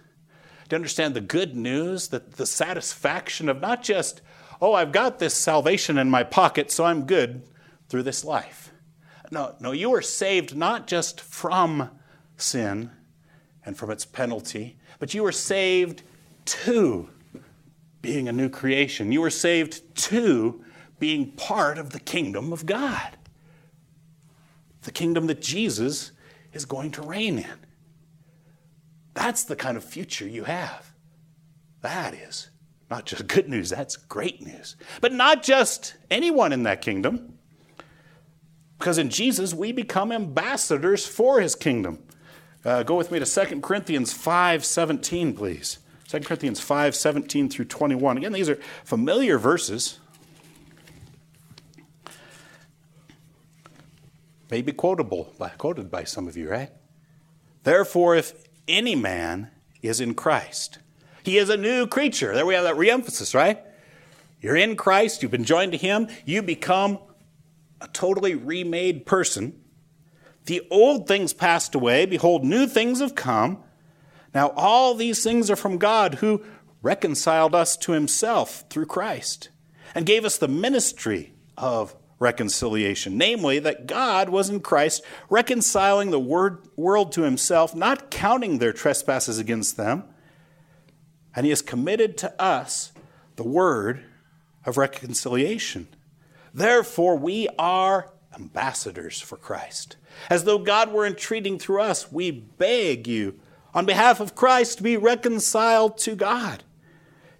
to 0.69 0.75
understand 0.75 1.13
the 1.13 1.21
good 1.21 1.55
news, 1.55 2.07
that 2.09 2.33
the 2.33 2.45
satisfaction 2.45 3.49
of 3.49 3.59
not 3.59 3.83
just, 3.83 4.21
oh, 4.61 4.73
I've 4.73 4.93
got 4.93 5.19
this 5.19 5.33
salvation 5.33 5.97
in 5.97 6.09
my 6.09 6.23
pocket, 6.23 6.71
so 6.71 6.85
I'm 6.85 7.05
good 7.05 7.43
through 7.89 8.03
this 8.03 8.23
life. 8.23 8.71
No, 9.31 9.55
no, 9.59 9.71
you 9.73 9.93
are 9.93 10.01
saved 10.01 10.55
not 10.55 10.87
just 10.87 11.19
from 11.19 11.89
sin 12.37 12.91
and 13.65 13.77
from 13.77 13.91
its 13.91 14.05
penalty, 14.05 14.77
but 14.99 15.13
you 15.13 15.25
are 15.25 15.31
saved 15.31 16.03
to 16.45 17.09
being 18.01 18.27
a 18.27 18.31
new 18.31 18.49
creation. 18.49 19.11
You 19.11 19.23
are 19.23 19.29
saved 19.29 19.95
to 19.95 20.63
being 20.99 21.31
part 21.31 21.77
of 21.77 21.91
the 21.91 21.99
kingdom 21.99 22.53
of 22.53 22.65
God, 22.65 23.17
the 24.83 24.91
kingdom 24.91 25.27
that 25.27 25.41
Jesus 25.41 26.11
is 26.53 26.65
going 26.65 26.91
to 26.91 27.01
reign 27.01 27.39
in. 27.39 27.59
That's 29.13 29.43
the 29.43 29.55
kind 29.55 29.77
of 29.77 29.83
future 29.83 30.27
you 30.27 30.45
have. 30.45 30.91
That 31.81 32.13
is 32.13 32.49
not 32.91 33.05
just 33.05 33.25
good 33.27 33.49
news, 33.49 33.69
that's 33.69 33.95
great 33.95 34.45
news. 34.45 34.75
But 34.99 35.13
not 35.13 35.43
just 35.43 35.95
anyone 36.11 36.51
in 36.51 36.63
that 36.63 36.81
kingdom. 36.81 37.37
Because 38.77 38.97
in 38.97 39.09
Jesus, 39.09 39.53
we 39.53 39.71
become 39.71 40.11
ambassadors 40.11 41.05
for 41.05 41.39
his 41.39 41.55
kingdom. 41.55 41.99
Uh, 42.65 42.83
go 42.83 42.95
with 42.95 43.11
me 43.11 43.19
to 43.19 43.25
2 43.25 43.61
Corinthians 43.61 44.11
5 44.11 44.65
17, 44.65 45.33
please. 45.33 45.79
2 46.11 46.19
Corinthians 46.19 46.59
5 46.59 46.93
17 46.93 47.49
through 47.49 47.65
21. 47.65 48.17
Again, 48.17 48.33
these 48.33 48.49
are 48.49 48.59
familiar 48.83 49.37
verses. 49.37 49.97
Maybe 54.49 54.73
quotable, 54.73 55.33
by, 55.39 55.49
quoted 55.49 55.89
by 55.89 56.03
some 56.03 56.27
of 56.27 56.35
you, 56.35 56.49
right? 56.49 56.69
Therefore, 57.63 58.17
if 58.17 58.33
any 58.67 58.93
man 58.93 59.51
is 59.81 60.01
in 60.01 60.13
Christ, 60.13 60.79
he 61.23 61.37
is 61.37 61.49
a 61.49 61.55
new 61.55 61.87
creature. 61.87 62.35
There 62.35 62.45
we 62.45 62.55
have 62.55 62.65
that 62.65 62.75
reemphasis, 62.75 63.33
right? 63.33 63.59
You're 64.41 64.57
in 64.57 64.75
Christ, 64.75 65.21
you've 65.21 65.31
been 65.31 65.45
joined 65.45 65.71
to 65.71 65.77
him, 65.77 66.09
you 66.25 66.41
become 66.41 66.99
a 67.79 67.87
totally 67.87 68.35
remade 68.35 69.05
person. 69.05 69.61
The 70.43 70.67
old 70.71 71.07
things 71.07 71.31
passed 71.31 71.73
away, 71.73 72.05
behold, 72.05 72.43
new 72.43 72.67
things 72.67 72.99
have 72.99 73.15
come. 73.15 73.63
Now, 74.33 74.49
all 74.55 74.95
these 74.95 75.23
things 75.23 75.49
are 75.49 75.55
from 75.55 75.77
God 75.77 76.15
who 76.15 76.43
reconciled 76.81 77.53
us 77.53 77.77
to 77.77 77.91
himself 77.91 78.63
through 78.69 78.85
Christ 78.85 79.49
and 79.93 80.05
gave 80.05 80.25
us 80.25 80.37
the 80.37 80.47
ministry 80.47 81.33
of 81.57 81.95
reconciliation, 82.19 83.17
namely, 83.17 83.59
that 83.59 83.87
God 83.87 84.29
was 84.29 84.49
in 84.49 84.59
Christ 84.59 85.03
reconciling 85.29 86.11
the 86.11 86.19
word, 86.19 86.59
world 86.75 87.11
to 87.13 87.23
himself, 87.23 87.75
not 87.75 88.11
counting 88.11 88.59
their 88.59 88.73
trespasses 88.73 89.39
against 89.39 89.75
them. 89.75 90.03
And 91.35 91.45
he 91.45 91.49
has 91.49 91.61
committed 91.61 92.17
to 92.19 92.41
us 92.41 92.91
the 93.37 93.43
word 93.43 94.03
of 94.65 94.77
reconciliation. 94.77 95.87
Therefore, 96.53 97.17
we 97.17 97.47
are 97.57 98.11
ambassadors 98.35 99.19
for 99.19 99.37
Christ. 99.37 99.95
As 100.29 100.43
though 100.43 100.59
God 100.59 100.91
were 100.91 101.05
entreating 101.05 101.57
through 101.57 101.81
us, 101.81 102.11
we 102.11 102.31
beg 102.31 103.07
you 103.07 103.39
on 103.73 103.85
behalf 103.85 104.19
of 104.19 104.35
Christ 104.35 104.83
be 104.83 104.97
reconciled 104.97 105.97
to 105.99 106.15
God. 106.15 106.63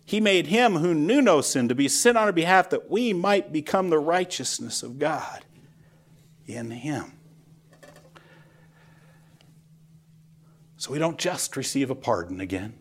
He 0.06 0.20
made 0.20 0.48
him 0.48 0.76
who 0.76 0.94
knew 0.94 1.22
no 1.22 1.42
sin 1.42 1.70
to 1.70 1.76
be 1.76 1.88
sin 1.88 2.18
on 2.18 2.24
our 2.24 2.32
behalf 2.32 2.70
that 2.70 2.90
we 2.90 3.14
might 3.14 3.54
become 3.54 3.90
the 3.90 4.00
righteousness 4.00 4.84
of 4.84 5.00
God 5.00 5.46
in 6.46 6.72
him. 6.72 7.14
So 10.78 10.92
we 10.92 11.00
don't 11.00 11.20
just 11.20 11.56
receive 11.56 11.92
a 11.92 11.96
pardon 11.96 12.42
again 12.42 12.74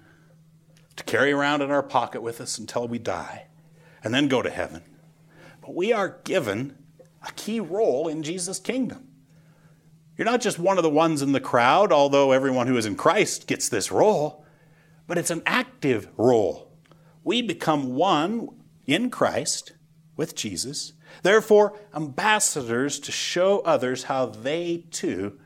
to 0.96 1.04
carry 1.04 1.32
around 1.32 1.60
in 1.62 1.70
our 1.70 1.82
pocket 1.82 2.22
with 2.22 2.40
us 2.40 2.58
until 2.58 2.88
we 2.88 2.98
die 2.98 3.46
and 4.02 4.14
then 4.14 4.28
go 4.28 4.40
to 4.42 4.50
heaven. 4.50 4.82
But 5.60 5.74
we 5.74 5.92
are 5.92 6.18
given 6.24 6.78
a 7.26 7.30
key 7.32 7.60
role 7.60 8.08
in 8.08 8.22
Jesus' 8.22 8.58
kingdom. 8.58 9.09
You're 10.20 10.26
not 10.26 10.42
just 10.42 10.58
one 10.58 10.76
of 10.76 10.82
the 10.82 10.90
ones 10.90 11.22
in 11.22 11.32
the 11.32 11.40
crowd, 11.40 11.92
although 11.92 12.32
everyone 12.32 12.66
who 12.66 12.76
is 12.76 12.84
in 12.84 12.94
Christ 12.94 13.46
gets 13.46 13.70
this 13.70 13.90
role, 13.90 14.44
but 15.06 15.16
it's 15.16 15.30
an 15.30 15.42
active 15.46 16.08
role. 16.18 16.70
We 17.24 17.40
become 17.40 17.94
one 17.94 18.50
in 18.86 19.08
Christ 19.08 19.72
with 20.18 20.34
Jesus, 20.34 20.92
therefore, 21.22 21.74
ambassadors 21.94 23.00
to 23.00 23.10
show 23.10 23.60
others 23.60 24.02
how 24.02 24.26
they 24.26 24.84
too 24.90 25.40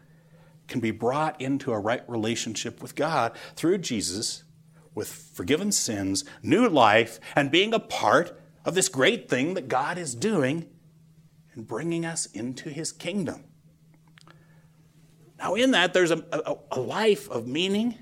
can 0.67 0.81
be 0.81 0.91
brought 0.91 1.41
into 1.41 1.71
a 1.71 1.79
right 1.79 2.03
relationship 2.09 2.83
with 2.83 2.97
God 2.97 3.31
through 3.55 3.79
Jesus 3.79 4.43
with 4.93 5.07
forgiven 5.07 5.71
sins, 5.71 6.25
new 6.43 6.69
life, 6.69 7.21
and 7.37 7.49
being 7.49 7.73
a 7.73 7.79
part 7.79 8.43
of 8.65 8.75
this 8.75 8.89
great 8.89 9.29
thing 9.29 9.55
that 9.55 9.69
God 9.69 9.99
is 9.99 10.17
doing 10.17 10.69
and 11.53 11.65
bringing 11.65 12.05
us 12.05 12.27
into 12.27 12.71
his 12.71 12.91
kingdom. 12.91 13.45
Now, 15.39 15.55
in 15.55 15.73
that, 15.73 15.93
there's 15.93 16.11
a, 16.11 16.25
a, 16.33 16.57
a 16.73 16.81
life 16.81 17.29
of 17.31 17.47
meaning 17.47 17.99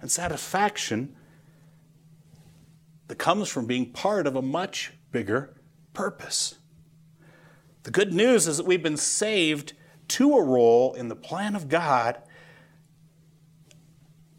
and 0.00 0.10
satisfaction 0.10 1.16
that 3.08 3.18
comes 3.18 3.48
from 3.48 3.66
being 3.66 3.92
part 3.92 4.26
of 4.26 4.36
a 4.36 4.42
much 4.42 4.92
bigger 5.10 5.54
purpose. 5.94 6.56
The 7.84 7.90
good 7.90 8.12
news 8.12 8.46
is 8.46 8.56
that 8.56 8.66
we've 8.66 8.82
been 8.82 8.96
saved 8.96 9.72
to 10.08 10.34
a 10.34 10.42
role 10.42 10.92
in 10.94 11.08
the 11.08 11.16
plan 11.16 11.54
of 11.54 11.68
God 11.68 12.20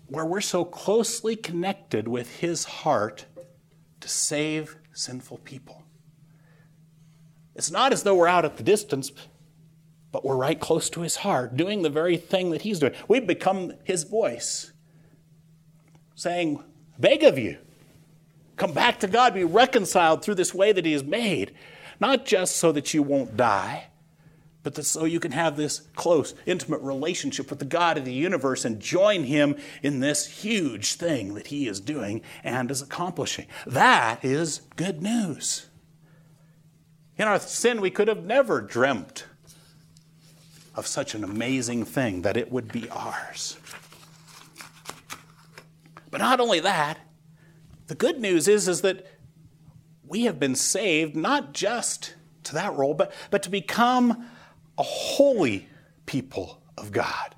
where 0.08 0.26
we're 0.26 0.42
so 0.42 0.64
closely 0.64 1.36
connected 1.36 2.08
with 2.08 2.40
His 2.40 2.64
heart 2.64 3.26
to 4.00 4.08
save 4.08 4.78
sinful 4.94 5.40
people. 5.40 5.84
It's 7.56 7.72
not 7.72 7.92
as 7.92 8.04
though 8.04 8.16
we're 8.16 8.28
out 8.28 8.46
at 8.46 8.58
the 8.58 8.64
distance 8.64 9.12
but 10.18 10.26
we're 10.26 10.36
right 10.36 10.60
close 10.60 10.90
to 10.90 11.02
his 11.02 11.18
heart, 11.18 11.56
doing 11.56 11.84
the 11.84 11.92
very 11.92 12.18
thing 12.18 12.50
that 12.50 12.64
he's 12.64 12.80
doing. 12.80 12.94
We've 13.08 13.28
become 13.28 13.74
his 13.84 14.02
voice, 14.02 14.72
saying, 16.16 16.64
Beg 16.98 17.22
of 17.22 17.38
you, 17.38 17.60
come 18.56 18.74
back 18.74 19.00
to 19.02 19.08
God, 19.08 19.36
be 19.36 19.44
reconciled 19.44 20.24
through 20.24 20.34
this 20.34 20.56
way 20.56 20.72
that 20.72 20.86
he 20.86 20.94
has 20.94 21.04
made, 21.04 21.54
not 22.00 22.26
just 22.26 22.56
so 22.56 22.72
that 22.72 22.96
you 22.96 23.04
won't 23.04 23.38
die. 23.38 23.90
But 24.64 24.84
so 24.84 25.06
you 25.06 25.20
can 25.20 25.34
have 25.34 25.56
this 25.56 25.82
close, 25.94 26.34
intimate 26.48 26.82
relationship 26.82 27.52
with 27.52 27.60
the 27.60 27.66
God 27.66 28.00
of 28.00 28.04
the 28.04 28.12
universe 28.12 28.66
and 28.66 28.80
join 28.80 29.24
Him 29.24 29.56
in 29.84 30.00
this 30.00 30.26
huge 30.26 30.96
thing 30.96 31.36
that 31.36 31.48
He 31.48 31.68
is 31.68 31.80
doing 31.80 32.24
and 32.44 32.72
is 32.72 32.82
accomplishing. 32.82 33.46
That 33.68 34.26
is 34.26 34.62
good 34.78 35.04
news. 35.04 35.68
In 37.18 37.28
our 37.28 37.40
sin, 37.40 37.82
we 37.82 37.92
could 37.92 38.08
have 38.08 38.26
never 38.26 38.62
dreamt 38.62 39.26
of 40.78 40.86
such 40.86 41.16
an 41.16 41.24
amazing 41.24 41.84
thing 41.84 42.22
that 42.22 42.38
it 42.38 42.52
would 42.52 42.72
be 42.72 42.88
ours. 42.92 43.58
But 46.12 46.20
not 46.20 46.40
only 46.40 46.60
that, 46.60 47.00
the 47.88 47.96
good 47.96 48.22
news 48.22 48.48
is, 48.48 48.68
is 48.68 48.82
that 48.82 49.08
we 50.08 50.24
have 50.24 50.40
been 50.40 50.56
saved 50.56 51.16
not 51.16 51.54
just 51.54 52.14
to 52.44 52.54
that 52.54 52.76
role, 52.76 52.94
but, 52.94 53.12
but 53.32 53.44
to 53.44 53.50
become 53.50 54.30
a 54.78 54.84
holy 54.84 55.68
people 56.06 56.62
of 56.78 56.92
God. 56.92 57.36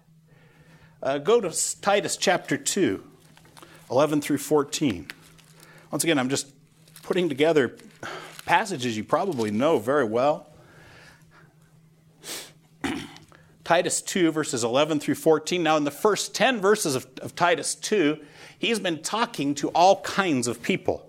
Uh, 1.02 1.18
go 1.18 1.40
to 1.40 1.82
Titus 1.82 2.18
chapter 2.18 2.58
2, 2.58 3.02
11 3.90 4.22
through 4.22 4.38
14. 4.38 5.08
Once 5.92 6.04
again, 6.04 6.20
I'm 6.20 6.30
just 6.30 6.52
putting 7.04 7.30
together 7.30 7.78
passages 8.46 8.98
you 8.98 9.04
probably 9.04 9.50
know 9.50 9.80
very 9.80 10.04
well. 10.04 10.49
Titus 13.70 14.02
2, 14.02 14.32
verses 14.32 14.64
11 14.64 15.00
through 15.00 15.14
14. 15.14 15.62
Now, 15.62 15.78
in 15.78 15.84
the 15.84 15.92
first 15.92 16.34
10 16.34 16.60
verses 16.60 16.96
of, 16.96 17.06
of 17.22 17.36
Titus 17.36 17.76
2, 17.76 18.18
he's 18.58 18.80
been 18.80 19.04
talking 19.04 19.54
to 19.54 19.70
all 19.76 20.02
kinds 20.02 20.48
of 20.48 20.64
people. 20.64 21.08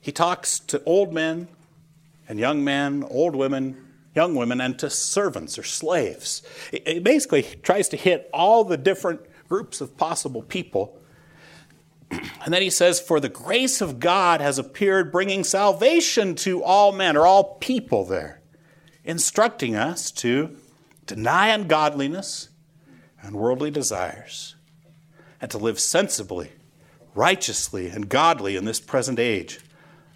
He 0.00 0.10
talks 0.10 0.58
to 0.58 0.82
old 0.82 1.14
men 1.14 1.46
and 2.28 2.40
young 2.40 2.64
men, 2.64 3.04
old 3.08 3.36
women, 3.36 3.86
young 4.16 4.34
women, 4.34 4.60
and 4.60 4.76
to 4.80 4.90
servants 4.90 5.60
or 5.60 5.62
slaves. 5.62 6.42
It 6.72 7.04
basically 7.04 7.44
tries 7.62 7.88
to 7.90 7.96
hit 7.96 8.28
all 8.34 8.64
the 8.64 8.76
different 8.76 9.20
groups 9.48 9.80
of 9.80 9.96
possible 9.96 10.42
people. 10.42 10.98
And 12.44 12.52
then 12.52 12.62
he 12.62 12.70
says, 12.70 12.98
For 12.98 13.20
the 13.20 13.28
grace 13.28 13.80
of 13.80 14.00
God 14.00 14.40
has 14.40 14.58
appeared, 14.58 15.12
bringing 15.12 15.44
salvation 15.44 16.34
to 16.36 16.64
all 16.64 16.90
men, 16.90 17.16
or 17.16 17.28
all 17.28 17.54
people 17.60 18.04
there, 18.04 18.40
instructing 19.04 19.76
us 19.76 20.10
to 20.10 20.56
deny 21.10 21.48
ungodliness 21.48 22.50
and 23.20 23.34
worldly 23.34 23.68
desires, 23.68 24.54
and 25.40 25.50
to 25.50 25.58
live 25.58 25.80
sensibly, 25.80 26.52
righteously, 27.16 27.88
and 27.88 28.08
godly 28.08 28.54
in 28.54 28.64
this 28.64 28.78
present 28.78 29.18
age, 29.18 29.58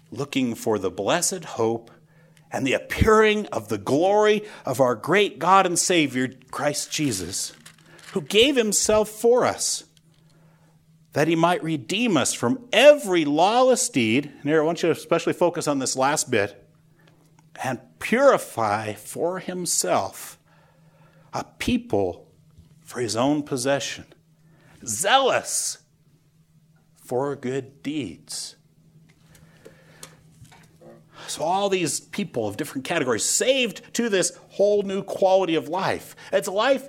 looking 0.09 0.55
for 0.55 0.79
the 0.79 0.89
blessed 0.89 1.43
hope 1.43 1.91
and 2.49 2.65
the 2.65 2.71
appearing 2.71 3.45
of 3.47 3.67
the 3.67 3.77
glory 3.77 4.41
of 4.65 4.79
our 4.79 4.95
great 4.95 5.37
God 5.37 5.65
and 5.65 5.77
Savior, 5.77 6.29
Christ 6.49 6.89
Jesus, 6.93 7.51
who 8.13 8.21
gave 8.21 8.55
himself 8.55 9.09
for 9.09 9.43
us, 9.43 9.83
that 11.11 11.27
he 11.27 11.35
might 11.35 11.61
redeem 11.61 12.15
us 12.15 12.33
from 12.33 12.69
every 12.71 13.25
lawless 13.25 13.89
deed. 13.89 14.31
And 14.39 14.43
here 14.43 14.61
I 14.61 14.65
want 14.65 14.81
you 14.81 14.87
to 14.87 14.97
especially 14.97 15.33
focus 15.33 15.67
on 15.67 15.79
this 15.79 15.97
last 15.97 16.31
bit 16.31 16.65
and 17.61 17.81
purify 17.99 18.93
for 18.93 19.39
himself 19.39 20.39
a 21.35 21.43
people 21.59 22.31
for 22.81 23.01
his 23.01 23.15
own 23.17 23.43
possession, 23.43 24.05
zealous 24.85 25.79
for 26.95 27.35
good 27.35 27.83
deeds. 27.83 28.55
So, 31.27 31.43
all 31.43 31.67
these 31.67 31.99
people 31.99 32.47
of 32.47 32.55
different 32.55 32.85
categories 32.85 33.25
saved 33.25 33.81
to 33.95 34.07
this 34.07 34.37
whole 34.49 34.83
new 34.83 35.03
quality 35.03 35.55
of 35.55 35.67
life. 35.67 36.15
It's 36.31 36.47
a 36.47 36.51
life 36.51 36.87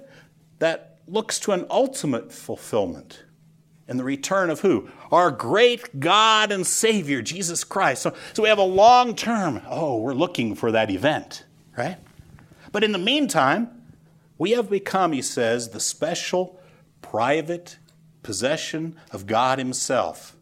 that 0.60 1.00
looks 1.08 1.40
to 1.40 1.52
an 1.52 1.66
ultimate 1.68 2.32
fulfillment 2.32 3.24
and 3.88 3.98
the 3.98 4.04
return 4.04 4.50
of 4.50 4.60
who? 4.60 4.88
Our 5.10 5.30
great 5.32 5.98
God 5.98 6.52
and 6.52 6.64
Savior, 6.66 7.20
Jesus 7.20 7.64
Christ. 7.64 8.02
So, 8.02 8.14
so 8.32 8.42
we 8.44 8.48
have 8.48 8.58
a 8.58 8.62
long 8.62 9.16
term, 9.16 9.62
oh, 9.68 9.98
we're 9.98 10.14
looking 10.14 10.54
for 10.54 10.70
that 10.72 10.90
event, 10.90 11.44
right? 11.76 11.96
But 12.70 12.84
in 12.84 12.92
the 12.92 12.98
meantime, 12.98 13.75
we 14.38 14.52
have 14.52 14.68
become, 14.68 15.12
he 15.12 15.22
says, 15.22 15.70
the 15.70 15.80
special, 15.80 16.60
private 17.02 17.78
possession 18.22 18.96
of 19.12 19.26
God 19.26 19.58
Himself. 19.58 20.36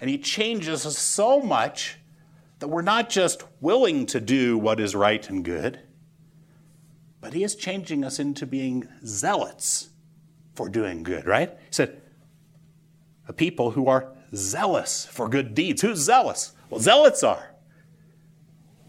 And 0.00 0.10
He 0.10 0.18
changes 0.18 0.84
us 0.84 0.98
so 0.98 1.40
much 1.40 1.98
that 2.58 2.68
we're 2.68 2.82
not 2.82 3.08
just 3.08 3.44
willing 3.60 4.06
to 4.06 4.20
do 4.20 4.58
what 4.58 4.80
is 4.80 4.94
right 4.94 5.28
and 5.28 5.44
good, 5.44 5.80
but 7.20 7.32
He 7.32 7.44
is 7.44 7.54
changing 7.54 8.04
us 8.04 8.18
into 8.18 8.46
being 8.46 8.88
zealots 9.04 9.90
for 10.54 10.68
doing 10.68 11.02
good, 11.02 11.26
right? 11.26 11.50
He 11.50 11.72
said, 11.72 12.02
a 13.28 13.32
people 13.32 13.70
who 13.72 13.86
are 13.86 14.12
zealous 14.34 15.06
for 15.06 15.28
good 15.28 15.54
deeds. 15.54 15.82
Who's 15.82 15.98
zealous? 15.98 16.52
Well, 16.70 16.80
zealots 16.80 17.22
are. 17.22 17.54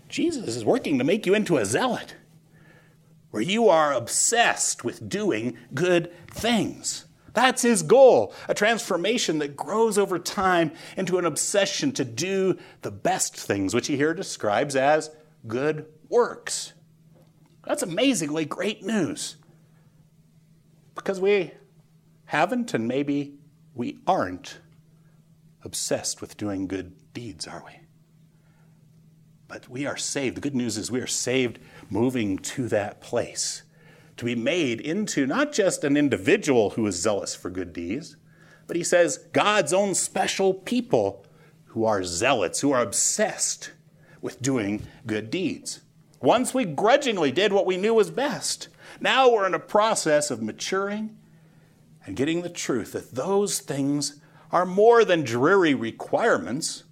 Jesus 0.07 0.55
is 0.55 0.65
working 0.65 0.97
to 0.97 1.03
make 1.03 1.25
you 1.25 1.35
into 1.35 1.57
a 1.57 1.65
zealot, 1.65 2.15
where 3.31 3.41
you 3.41 3.69
are 3.69 3.93
obsessed 3.93 4.83
with 4.83 5.09
doing 5.09 5.57
good 5.73 6.11
things. 6.31 7.05
That's 7.33 7.61
his 7.61 7.83
goal, 7.83 8.33
a 8.47 8.53
transformation 8.53 9.39
that 9.39 9.55
grows 9.55 9.97
over 9.97 10.17
time 10.19 10.71
into 10.97 11.17
an 11.17 11.25
obsession 11.25 11.91
to 11.93 12.05
do 12.05 12.57
the 12.81 12.91
best 12.91 13.35
things, 13.35 13.73
which 13.73 13.87
he 13.87 13.95
here 13.95 14.13
describes 14.13 14.75
as 14.75 15.11
good 15.47 15.85
works. 16.09 16.73
That's 17.65 17.83
amazingly 17.83 18.45
great 18.45 18.83
news. 18.83 19.37
Because 20.95 21.21
we 21.21 21.51
haven't 22.25 22.73
and 22.73 22.87
maybe 22.87 23.35
we 23.73 23.99
aren't 24.05 24.59
obsessed 25.63 26.21
with 26.21 26.35
doing 26.35 26.67
good 26.67 26.95
deeds, 27.13 27.47
are 27.47 27.63
we? 27.65 27.73
But 29.47 29.69
we 29.69 29.85
are 29.85 29.97
saved. 29.97 30.37
The 30.37 30.41
good 30.41 30.55
news 30.55 30.77
is 30.77 30.91
we 30.91 31.01
are 31.01 31.07
saved 31.07 31.59
moving 31.89 32.37
to 32.37 32.67
that 32.67 33.01
place 33.01 33.63
to 34.19 34.25
be 34.25 34.35
made 34.35 34.81
into 34.81 35.25
not 35.25 35.53
just 35.53 35.83
an 35.83 35.95
individual 35.95 36.71
who 36.71 36.85
is 36.85 37.01
zealous 37.01 37.33
for 37.33 37.49
good 37.49 37.71
deeds, 37.71 38.17
but 38.67 38.75
he 38.75 38.83
says 38.83 39.17
God's 39.31 39.73
own 39.73 39.95
special 39.95 40.53
people 40.53 41.25
who 41.67 41.85
are 41.85 42.03
zealots, 42.03 42.59
who 42.59 42.71
are 42.71 42.81
obsessed 42.81 43.71
with 44.21 44.41
doing 44.41 44.83
good 45.07 45.31
deeds. 45.31 45.81
Once 46.21 46.53
we 46.53 46.65
grudgingly 46.65 47.31
did 47.31 47.53
what 47.53 47.65
we 47.65 47.77
knew 47.77 47.93
was 47.93 48.11
best. 48.11 48.67
Now 48.99 49.31
we're 49.31 49.47
in 49.47 49.53
a 49.53 49.59
process 49.59 50.29
of 50.29 50.41
maturing 50.41 51.17
and 52.05 52.15
getting 52.15 52.41
the 52.41 52.49
truth 52.49 52.91
that 52.91 53.15
those 53.15 53.59
things 53.59 54.19
are 54.51 54.65
more 54.65 55.05
than 55.05 55.23
dreary 55.23 55.73
requirements. 55.73 56.83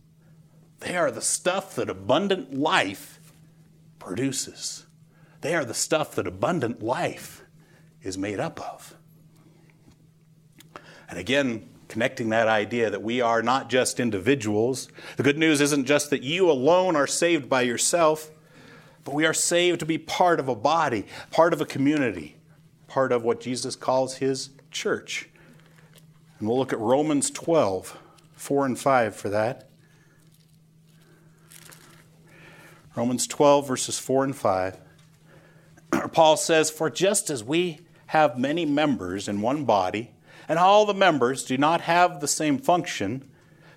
They 0.79 0.95
are 0.95 1.11
the 1.11 1.21
stuff 1.21 1.75
that 1.75 1.89
abundant 1.89 2.53
life 2.53 3.19
produces. 3.99 4.86
They 5.41 5.55
are 5.55 5.65
the 5.65 5.73
stuff 5.73 6.15
that 6.15 6.27
abundant 6.27 6.81
life 6.81 7.43
is 8.01 8.17
made 8.17 8.39
up 8.39 8.59
of. 8.59 8.95
And 11.09 11.17
again, 11.17 11.69
connecting 11.87 12.29
that 12.29 12.47
idea 12.47 12.89
that 12.89 13.01
we 13.01 13.21
are 13.21 13.41
not 13.41 13.69
just 13.69 13.99
individuals. 13.99 14.89
The 15.15 15.23
good 15.23 15.37
news 15.37 15.61
isn't 15.61 15.85
just 15.85 16.09
that 16.09 16.23
you 16.23 16.49
alone 16.51 16.95
are 16.95 17.07
saved 17.07 17.49
by 17.49 17.61
yourself, 17.61 18.29
but 19.03 19.13
we 19.13 19.25
are 19.25 19.33
saved 19.33 19.79
to 19.79 19.85
be 19.85 19.97
part 19.97 20.39
of 20.39 20.49
a 20.49 20.55
body, 20.55 21.05
part 21.31 21.53
of 21.53 21.61
a 21.61 21.65
community, 21.65 22.35
part 22.87 23.11
of 23.11 23.23
what 23.23 23.39
Jesus 23.39 23.75
calls 23.75 24.17
his 24.17 24.49
church. 24.69 25.29
And 26.39 26.47
we'll 26.47 26.57
look 26.57 26.73
at 26.73 26.79
Romans 26.79 27.31
12, 27.31 27.97
4 28.35 28.65
and 28.65 28.77
5 28.77 29.15
for 29.15 29.29
that. 29.29 29.69
Romans 32.95 33.27
12, 33.27 33.67
verses 33.67 33.97
4 33.97 34.25
and 34.25 34.35
5. 34.35 34.77
Paul 36.11 36.37
says, 36.37 36.69
For 36.69 36.89
just 36.89 37.29
as 37.29 37.43
we 37.43 37.79
have 38.07 38.37
many 38.37 38.65
members 38.65 39.27
in 39.27 39.41
one 39.41 39.65
body, 39.65 40.11
and 40.47 40.57
all 40.57 40.85
the 40.85 40.93
members 40.93 41.43
do 41.43 41.57
not 41.57 41.81
have 41.81 42.19
the 42.19 42.27
same 42.27 42.57
function, 42.57 43.29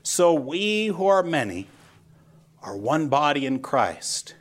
so 0.02 0.32
we 0.32 0.86
who 0.86 1.06
are 1.06 1.22
many 1.22 1.66
are 2.62 2.76
one 2.76 3.08
body 3.08 3.46
in 3.46 3.60
Christ, 3.60 4.34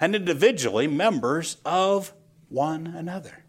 and 0.00 0.14
individually 0.14 0.86
members 0.86 1.58
of 1.64 2.12
one 2.48 2.86
another. 2.86 3.44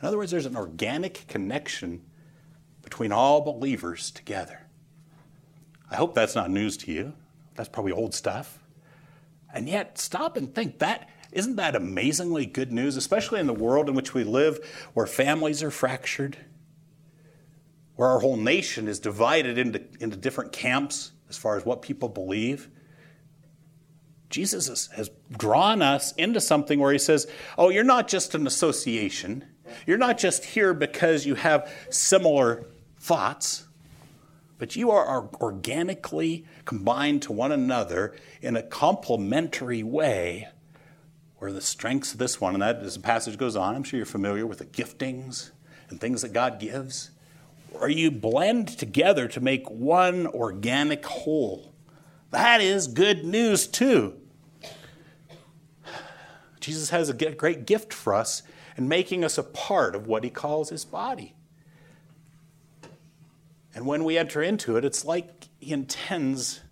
In 0.00 0.06
other 0.06 0.18
words, 0.18 0.30
there's 0.30 0.46
an 0.46 0.56
organic 0.56 1.26
connection 1.26 2.02
between 2.82 3.10
all 3.10 3.40
believers 3.40 4.10
together. 4.10 4.66
I 5.90 5.96
hope 5.96 6.14
that's 6.14 6.34
not 6.34 6.50
news 6.50 6.76
to 6.78 6.92
you. 6.92 7.14
That's 7.56 7.68
probably 7.68 7.92
old 7.92 8.14
stuff. 8.14 8.60
And 9.52 9.68
yet, 9.68 9.98
stop 9.98 10.36
and 10.36 10.54
think 10.54 10.78
that 10.78 11.08
isn't 11.32 11.56
that 11.56 11.76
amazingly 11.76 12.46
good 12.46 12.72
news, 12.72 12.96
especially 12.96 13.40
in 13.40 13.46
the 13.46 13.54
world 13.54 13.88
in 13.88 13.94
which 13.94 14.14
we 14.14 14.24
live, 14.24 14.58
where 14.94 15.06
families 15.06 15.62
are 15.62 15.70
fractured, 15.70 16.38
where 17.96 18.08
our 18.08 18.20
whole 18.20 18.36
nation 18.36 18.88
is 18.88 18.98
divided 18.98 19.58
into, 19.58 19.82
into 20.00 20.16
different 20.16 20.52
camps 20.52 21.12
as 21.28 21.36
far 21.36 21.56
as 21.56 21.66
what 21.66 21.82
people 21.82 22.08
believe. 22.08 22.70
Jesus 24.30 24.68
has, 24.68 24.86
has 24.94 25.10
drawn 25.36 25.82
us 25.82 26.12
into 26.12 26.40
something 26.40 26.78
where 26.78 26.92
he 26.92 26.98
says, 26.98 27.26
Oh, 27.56 27.70
you're 27.70 27.84
not 27.84 28.08
just 28.08 28.34
an 28.34 28.46
association. 28.46 29.44
You're 29.86 29.98
not 29.98 30.18
just 30.18 30.44
here 30.44 30.72
because 30.72 31.26
you 31.26 31.34
have 31.34 31.70
similar 31.90 32.66
thoughts, 32.98 33.67
but 34.58 34.76
you 34.76 34.90
are 34.90 35.30
organically 35.40 36.44
combined 36.64 37.22
to 37.22 37.32
one 37.32 37.52
another 37.52 38.14
in 38.42 38.56
a 38.56 38.62
complementary 38.62 39.82
way 39.82 40.48
where 41.38 41.52
the 41.52 41.60
strengths 41.60 42.12
of 42.12 42.18
this 42.18 42.40
one, 42.40 42.54
and 42.54 42.62
that 42.62 42.82
as 42.82 42.94
the 42.94 43.00
passage 43.00 43.38
goes 43.38 43.54
on, 43.54 43.76
I'm 43.76 43.84
sure 43.84 43.96
you're 43.96 44.06
familiar 44.06 44.44
with 44.44 44.58
the 44.58 44.66
giftings 44.66 45.52
and 45.88 46.00
things 46.00 46.22
that 46.22 46.32
God 46.32 46.58
gives, 46.58 47.10
where 47.70 47.88
you 47.88 48.10
blend 48.10 48.68
together 48.68 49.28
to 49.28 49.40
make 49.40 49.70
one 49.70 50.26
organic 50.26 51.06
whole. 51.06 51.72
That 52.30 52.60
is 52.60 52.88
good 52.88 53.24
news, 53.24 53.68
too. 53.68 54.14
Jesus 56.60 56.90
has 56.90 57.08
a 57.08 57.14
great 57.14 57.66
gift 57.66 57.94
for 57.94 58.14
us 58.14 58.42
in 58.76 58.88
making 58.88 59.24
us 59.24 59.38
a 59.38 59.42
part 59.44 59.94
of 59.94 60.08
what 60.08 60.24
he 60.24 60.30
calls 60.30 60.70
his 60.70 60.84
body. 60.84 61.34
And 63.78 63.86
when 63.86 64.02
we 64.02 64.18
enter 64.18 64.42
into 64.42 64.76
it, 64.76 64.84
it's 64.84 65.04
like 65.04 65.46
he 65.60 65.72
intends, 65.72 66.62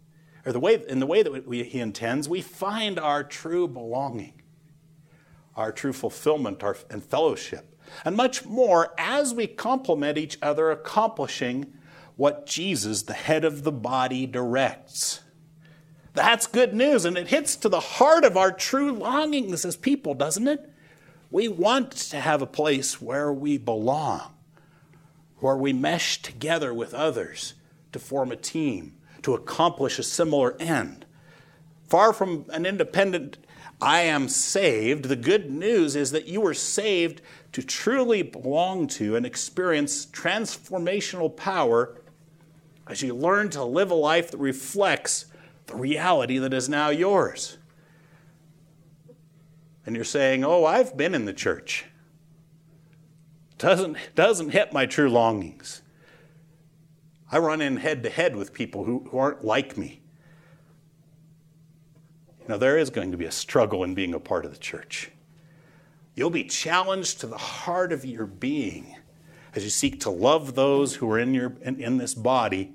or 0.44 0.50
the 0.50 0.58
way, 0.58 0.82
in 0.88 0.98
the 0.98 1.06
way 1.06 1.22
that 1.22 1.46
we, 1.46 1.62
he 1.62 1.78
intends, 1.78 2.28
we 2.28 2.40
find 2.40 2.98
our 2.98 3.22
true 3.22 3.68
belonging, 3.68 4.42
our 5.54 5.70
true 5.70 5.92
fulfillment 5.92 6.64
our, 6.64 6.76
and 6.90 7.04
fellowship, 7.04 7.80
and 8.04 8.16
much 8.16 8.44
more 8.44 8.92
as 8.98 9.32
we 9.32 9.46
complement 9.46 10.18
each 10.18 10.36
other, 10.42 10.72
accomplishing 10.72 11.72
what 12.16 12.44
Jesus, 12.44 13.02
the 13.02 13.12
head 13.12 13.44
of 13.44 13.62
the 13.62 13.70
body, 13.70 14.26
directs. 14.26 15.20
That's 16.12 16.48
good 16.48 16.74
news, 16.74 17.04
and 17.04 17.16
it 17.16 17.28
hits 17.28 17.54
to 17.54 17.68
the 17.68 17.78
heart 17.78 18.24
of 18.24 18.36
our 18.36 18.50
true 18.50 18.90
longings 18.90 19.64
as 19.64 19.76
people, 19.76 20.14
doesn't 20.14 20.48
it? 20.48 20.72
We 21.30 21.46
want 21.46 21.92
to 21.92 22.18
have 22.20 22.42
a 22.42 22.46
place 22.46 23.00
where 23.00 23.32
we 23.32 23.58
belong, 23.58 24.32
where 25.38 25.57
we 25.57 25.72
mesh 25.72 26.22
together 26.22 26.72
with 26.72 26.94
others 26.94 27.55
to 27.92 27.99
form 27.99 28.33
a 28.33 28.37
team, 28.37 28.94
to 29.22 29.35
accomplish 29.35 29.99
a 29.99 30.03
similar 30.03 30.57
end. 30.61 31.05
Far 31.88 32.12
from 32.12 32.46
an 32.51 32.66
independent, 32.66 33.38
I 33.81 34.01
am 34.01 34.29
saved, 34.29 35.05
the 35.05 35.16
good 35.16 35.51
news 35.51 35.94
is 35.94 36.11
that 36.12 36.27
you 36.27 36.40
were 36.40 36.55
saved 36.55 37.20
to 37.53 37.62
truly 37.62 38.22
belong 38.22 38.87
to 38.88 39.16
and 39.16 39.27
experience 39.27 40.07
transformational 40.07 41.35
power 41.35 42.01
as 42.87 43.03
you 43.03 43.14
learn 43.14 43.51
to 43.51 43.64
live 43.64 43.90
a 43.90 43.94
life 43.94 44.31
that 44.31 44.38
reflects 44.38 45.27
the 45.66 45.77
reality 45.77 46.38
that 46.38 46.55
is 46.55 46.68
now 46.68 46.88
yours 46.88 47.59
and 49.87 49.94
you're 49.94 50.05
saying, 50.05 50.44
Oh, 50.44 50.64
I've 50.64 50.96
been 50.96 51.14
in 51.14 51.25
the 51.25 51.33
church. 51.33 51.87
Doesn't, 53.58 53.96
doesn't 54.14 54.50
hit 54.50 54.72
my 54.72 54.86
true 54.86 55.08
longings. 55.08 55.82
I 57.30 57.38
run 57.38 57.60
in 57.60 57.78
head 57.78 58.02
to 58.04 58.10
head 58.10 58.36
with 58.36 58.52
people 58.52 58.84
who, 58.84 59.06
who 59.10 59.18
aren't 59.18 59.44
like 59.44 59.76
me. 59.76 60.00
You 62.40 62.48
know, 62.48 62.58
there 62.58 62.78
is 62.78 62.90
going 62.90 63.10
to 63.10 63.16
be 63.16 63.24
a 63.24 63.32
struggle 63.32 63.82
in 63.82 63.94
being 63.94 64.14
a 64.14 64.20
part 64.20 64.44
of 64.44 64.52
the 64.52 64.58
church. 64.58 65.10
You'll 66.14 66.30
be 66.30 66.44
challenged 66.44 67.20
to 67.20 67.26
the 67.26 67.36
heart 67.36 67.92
of 67.92 68.04
your 68.04 68.26
being 68.26 68.96
as 69.54 69.64
you 69.64 69.70
seek 69.70 70.00
to 70.00 70.10
love 70.10 70.54
those 70.54 70.96
who 70.96 71.10
are 71.10 71.18
in, 71.18 71.34
your, 71.34 71.54
in, 71.62 71.80
in 71.80 71.96
this 71.98 72.14
body 72.14 72.72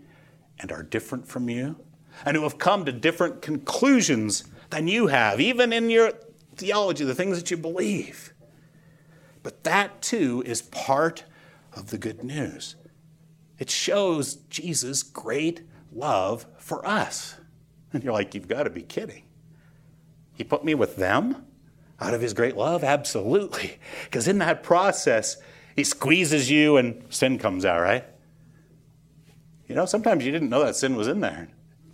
and 0.60 0.72
are 0.72 0.84
different 0.84 1.28
from 1.28 1.50
you 1.50 1.78
and 2.26 2.36
who 2.36 2.44
have 2.44 2.58
come 2.58 2.86
to 2.86 2.92
different 2.92 3.42
conclusions 3.42 4.44
than 4.70 4.88
you 4.88 5.08
have, 5.08 5.40
even 5.40 5.72
in 5.72 5.90
your 5.90 6.12
theology, 6.56 7.06
the 7.06 7.16
things 7.16 7.38
that 7.38 7.50
you 7.50 7.58
believe. 7.58 8.31
But 9.44 9.64
that 9.64 10.02
too 10.02 10.44
is 10.46 10.62
part 10.62 11.26
of 11.74 11.90
the 11.90 11.98
good 11.98 12.24
news. 12.24 12.76
It 13.58 13.70
shows 13.70 14.36
Jesus' 14.36 15.04
great 15.04 15.62
love 15.92 16.46
for 16.58 16.86
us. 16.86 17.36
And 17.94 18.04
you're 18.04 18.14
like, 18.14 18.34
you've 18.34 18.48
got 18.48 18.64
to 18.64 18.70
be 18.70 18.82
kidding. 18.82 19.24
He 20.34 20.44
put 20.44 20.64
me 20.64 20.74
with 20.74 20.96
them 20.96 21.46
out 22.02 22.14
of 22.14 22.22
his 22.22 22.34
great 22.34 22.58
love? 22.58 22.84
Absolutely. 22.84 23.78
Because 24.06 24.28
in 24.28 24.40
that 24.40 24.64
process, 24.64 25.38
he 25.76 25.84
squeezes 25.84 26.50
you 26.50 26.78
and 26.78 27.04
sin 27.10 27.38
comes 27.38 27.64
out, 27.64 27.82
right? 27.82 28.06
You 29.68 29.76
know, 29.76 29.86
sometimes 29.86 30.26
you 30.26 30.32
didn't 30.32 30.50
know 30.50 30.66
that 30.66 30.76
sin 30.76 30.96
was 30.96 31.08
in 31.08 31.22
there 31.22 31.48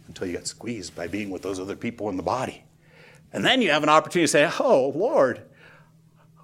until 0.08 0.26
you 0.26 0.34
got 0.34 0.48
squeezed 0.48 0.96
by 0.96 1.08
being 1.08 1.30
with 1.30 1.42
those 1.42 1.60
other 1.60 1.76
people 1.76 2.10
in 2.10 2.18
the 2.18 2.24
body. 2.24 2.64
And 3.34 3.46
then 3.46 3.62
you 3.62 3.70
have 3.72 3.84
an 3.84 3.90
opportunity 3.90 4.24
to 4.24 4.32
say, 4.32 4.50
Oh, 4.60 4.94
Lord, 4.96 5.44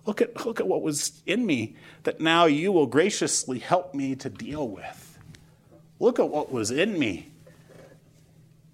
look 0.06 0.22
at, 0.22 0.46
look 0.46 0.60
at 0.60 0.68
what 0.68 0.82
was 0.82 1.22
in 1.26 1.46
me 1.46 1.76
that 2.04 2.20
now 2.20 2.46
you 2.46 2.72
will 2.72 2.88
graciously 2.88 3.60
help 3.60 3.94
me 3.94 4.16
to 4.16 4.30
deal 4.30 4.68
with. 4.68 5.18
Look 6.00 6.20
at 6.20 6.30
what 6.30 6.52
was 6.52 6.72
in 6.72 7.00
me 7.00 7.32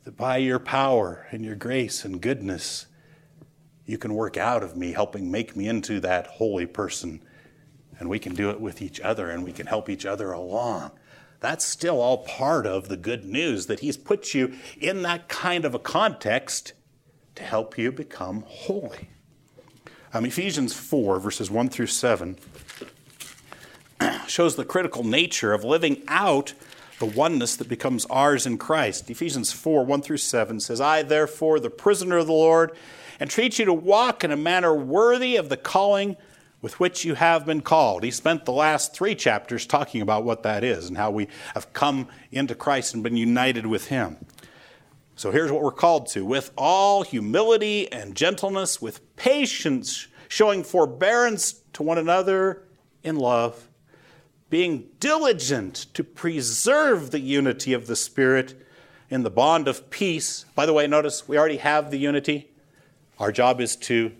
that 0.04 0.18
by 0.18 0.38
your 0.38 0.60
power 0.60 1.28
and 1.32 1.46
your 1.46 1.56
grace 1.56 2.04
and 2.04 2.22
goodness, 2.22 2.88
you 3.86 3.98
can 3.98 4.14
work 4.14 4.38
out 4.38 4.64
of 4.64 4.76
me, 4.76 4.92
helping 4.92 5.30
make 5.30 5.56
me 5.56 5.68
into 5.68 6.00
that 6.00 6.28
holy 6.28 6.66
person. 6.66 7.22
And 8.00 8.10
we 8.10 8.20
can 8.20 8.34
do 8.34 8.50
it 8.50 8.60
with 8.62 8.82
each 8.82 9.00
other 9.00 9.30
and 9.30 9.44
we 9.44 9.52
can 9.52 9.68
help 9.68 9.90
each 9.90 10.06
other 10.06 10.32
along. 10.32 10.92
That's 11.42 11.66
still 11.66 12.02
all 12.02 12.20
part 12.20 12.66
of 12.66 12.90
the 12.90 12.98
good 12.98 13.26
news 13.26 13.68
that 13.68 13.80
He's 13.80 13.98
put 13.98 14.34
you 14.34 14.54
in 14.80 15.04
that 15.04 15.30
kind 15.30 15.66
of 15.66 15.74
a 15.74 15.80
context 15.80 16.74
to 17.36 17.44
help 17.44 17.78
you 17.78 17.92
become 17.92 18.44
holy. 18.48 19.10
Um, 20.12 20.26
Ephesians 20.26 20.74
4, 20.74 21.20
verses 21.20 21.52
1 21.52 21.70
through 21.70 21.86
7, 21.86 22.36
shows 24.28 24.56
the 24.56 24.66
critical 24.66 25.04
nature 25.04 25.54
of 25.54 25.64
living 25.64 26.02
out 26.08 26.54
the 26.98 27.06
oneness 27.06 27.56
that 27.58 27.70
becomes 27.70 28.08
ours 28.08 28.48
in 28.48 28.58
Christ. 28.58 29.12
Ephesians 29.12 29.52
4, 29.52 29.86
1 29.86 30.02
through 30.02 30.18
7 30.18 30.60
says, 30.62 30.82
I, 30.82 31.04
therefore, 31.04 31.60
the 31.60 31.70
prisoner 31.70 32.18
of 32.18 32.26
the 32.26 32.34
Lord, 32.34 32.72
entreat 33.22 33.60
you 33.60 33.66
to 33.66 33.74
walk 33.74 34.24
in 34.24 34.32
a 34.32 34.38
manner 34.38 34.74
worthy 34.74 35.36
of 35.36 35.50
the 35.50 35.58
calling 35.58 36.18
with 36.60 36.80
which 36.80 37.06
you 37.06 37.14
have 37.14 37.46
been 37.46 37.62
called. 37.62 38.04
He 38.04 38.10
spent 38.10 38.46
the 38.46 38.52
last 38.52 38.96
three 38.96 39.14
chapters 39.14 39.68
talking 39.68 40.02
about 40.02 40.24
what 40.24 40.42
that 40.42 40.64
is 40.64 40.88
and 40.88 40.98
how 40.98 41.12
we 41.12 41.28
have 41.54 41.72
come 41.72 42.08
into 42.32 42.56
Christ 42.56 42.96
and 42.96 43.04
been 43.04 43.16
united 43.16 43.68
with 43.68 43.88
Him. 43.90 44.18
So 45.20 45.32
here's 45.32 45.52
what 45.52 45.62
we're 45.62 45.72
called 45.72 46.08
to 46.12 46.24
with 46.24 46.54
all 46.58 47.04
humility 47.04 47.92
and 47.92 48.16
gentleness, 48.16 48.82
with 48.82 49.18
patience, 49.18 50.08
showing 50.30 50.64
forbearance 50.64 51.62
to 51.74 51.84
one 51.84 51.98
another 51.98 52.64
in 53.04 53.18
love, 53.18 53.68
being 54.50 54.86
diligent 55.02 55.88
to 55.94 56.06
preserve 56.06 57.12
the 57.12 57.20
unity 57.20 57.74
of 57.74 57.88
the 57.88 57.98
Spirit 57.98 58.66
in 59.10 59.24
the 59.24 59.30
bond 59.30 59.68
of 59.68 59.90
peace. 59.90 60.46
By 60.56 60.66
the 60.66 60.72
way, 60.72 60.88
notice 60.88 61.28
we 61.28 61.38
already 61.38 61.58
have 61.58 61.92
the 61.92 62.00
unity. 62.00 62.52
Our 63.20 63.34
job 63.34 63.60
is 63.60 63.76
to 63.76 64.14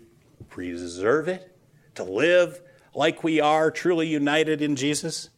preserve 0.50 1.28
it 1.28 1.56
to 1.94 2.04
live 2.04 2.60
like 2.92 3.24
we 3.24 3.40
are 3.40 3.70
truly 3.70 4.06
united 4.06 4.60
in 4.60 4.76
Jesus? 4.76 5.30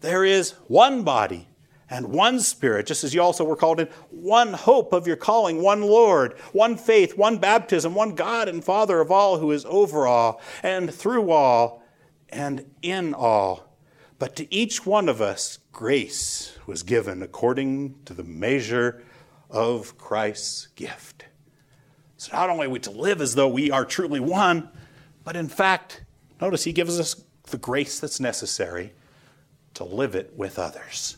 There 0.00 0.24
is 0.24 0.54
one 0.66 1.04
body 1.04 1.46
and 1.90 2.06
one 2.06 2.38
Spirit, 2.38 2.86
just 2.86 3.02
as 3.02 3.12
you 3.12 3.20
also 3.20 3.44
were 3.44 3.56
called 3.56 3.80
in, 3.80 3.88
one 4.10 4.52
hope 4.52 4.92
of 4.92 5.08
your 5.08 5.16
calling, 5.16 5.60
one 5.60 5.82
Lord, 5.82 6.38
one 6.52 6.76
faith, 6.76 7.18
one 7.18 7.38
baptism, 7.38 7.94
one 7.94 8.14
God 8.14 8.48
and 8.48 8.64
Father 8.64 9.00
of 9.00 9.10
all, 9.10 9.38
who 9.38 9.50
is 9.50 9.66
over 9.66 10.06
all 10.06 10.40
and 10.62 10.94
through 10.94 11.32
all 11.32 11.82
and 12.28 12.64
in 12.80 13.12
all. 13.12 13.76
But 14.20 14.36
to 14.36 14.54
each 14.54 14.86
one 14.86 15.08
of 15.08 15.20
us, 15.20 15.58
grace 15.72 16.56
was 16.66 16.84
given 16.84 17.22
according 17.22 17.96
to 18.04 18.14
the 18.14 18.22
measure 18.22 19.02
of 19.50 19.98
Christ's 19.98 20.68
gift. 20.76 21.24
So 22.16 22.36
not 22.36 22.50
only 22.50 22.66
are 22.66 22.70
we 22.70 22.78
to 22.80 22.90
live 22.90 23.20
as 23.20 23.34
though 23.34 23.48
we 23.48 23.70
are 23.70 23.84
truly 23.84 24.20
one, 24.20 24.68
but 25.24 25.36
in 25.36 25.48
fact, 25.48 26.04
notice 26.40 26.64
he 26.64 26.72
gives 26.72 27.00
us 27.00 27.24
the 27.44 27.58
grace 27.58 27.98
that's 27.98 28.20
necessary 28.20 28.92
to 29.74 29.84
live 29.84 30.14
it 30.14 30.34
with 30.36 30.58
others. 30.58 31.16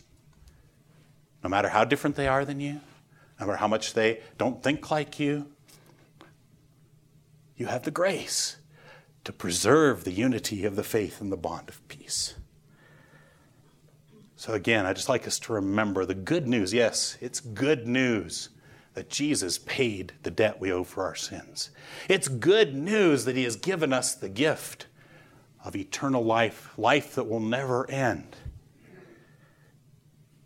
No 1.43 1.51
matter 1.51 1.69
how 1.69 1.85
different 1.85 2.17
they 2.17 2.29
are 2.29 2.45
than 2.45 2.61
you, 2.61 2.81
no 3.41 3.47
matter 3.47 3.59
how 3.59 3.69
much 3.69 3.95
they 3.95 4.21
don't 4.39 4.63
think 4.63 4.91
like 4.91 5.19
you, 5.19 5.47
you 7.57 7.67
have 7.67 7.83
the 7.83 7.91
grace 7.91 8.57
to 9.25 9.33
preserve 9.33 10.05
the 10.05 10.13
unity 10.13 10.65
of 10.65 10.77
the 10.77 10.83
faith 10.83 11.21
and 11.21 11.31
the 11.31 11.37
bond 11.37 11.69
of 11.69 11.87
peace. 11.89 12.35
So, 14.37 14.55
again, 14.55 14.87
I 14.87 14.93
just 14.93 15.09
like 15.09 15.27
us 15.27 15.39
to 15.41 15.53
remember 15.53 16.05
the 16.05 16.15
good 16.15 16.49
news. 16.49 16.75
Yes, 16.75 17.17
it's 17.21 17.39
good 17.39 17.87
news 17.87 18.49
that 18.95 19.09
Jesus 19.09 19.59
paid 19.59 20.13
the 20.23 20.31
debt 20.31 20.61
we 20.61 20.73
owe 20.73 20.85
for 20.85 21.05
our 21.05 21.15
sins. 21.15 21.71
It's 22.09 22.29
good 22.29 22.75
news 22.75 23.25
that 23.25 23.37
He 23.37 23.45
has 23.45 23.57
given 23.57 23.93
us 23.93 24.15
the 24.15 24.29
gift 24.29 24.87
of 25.65 25.77
eternal 25.77 26.25
life, 26.25 26.73
life 26.77 27.15
that 27.15 27.29
will 27.29 27.41
never 27.41 27.89
end. 27.89 28.37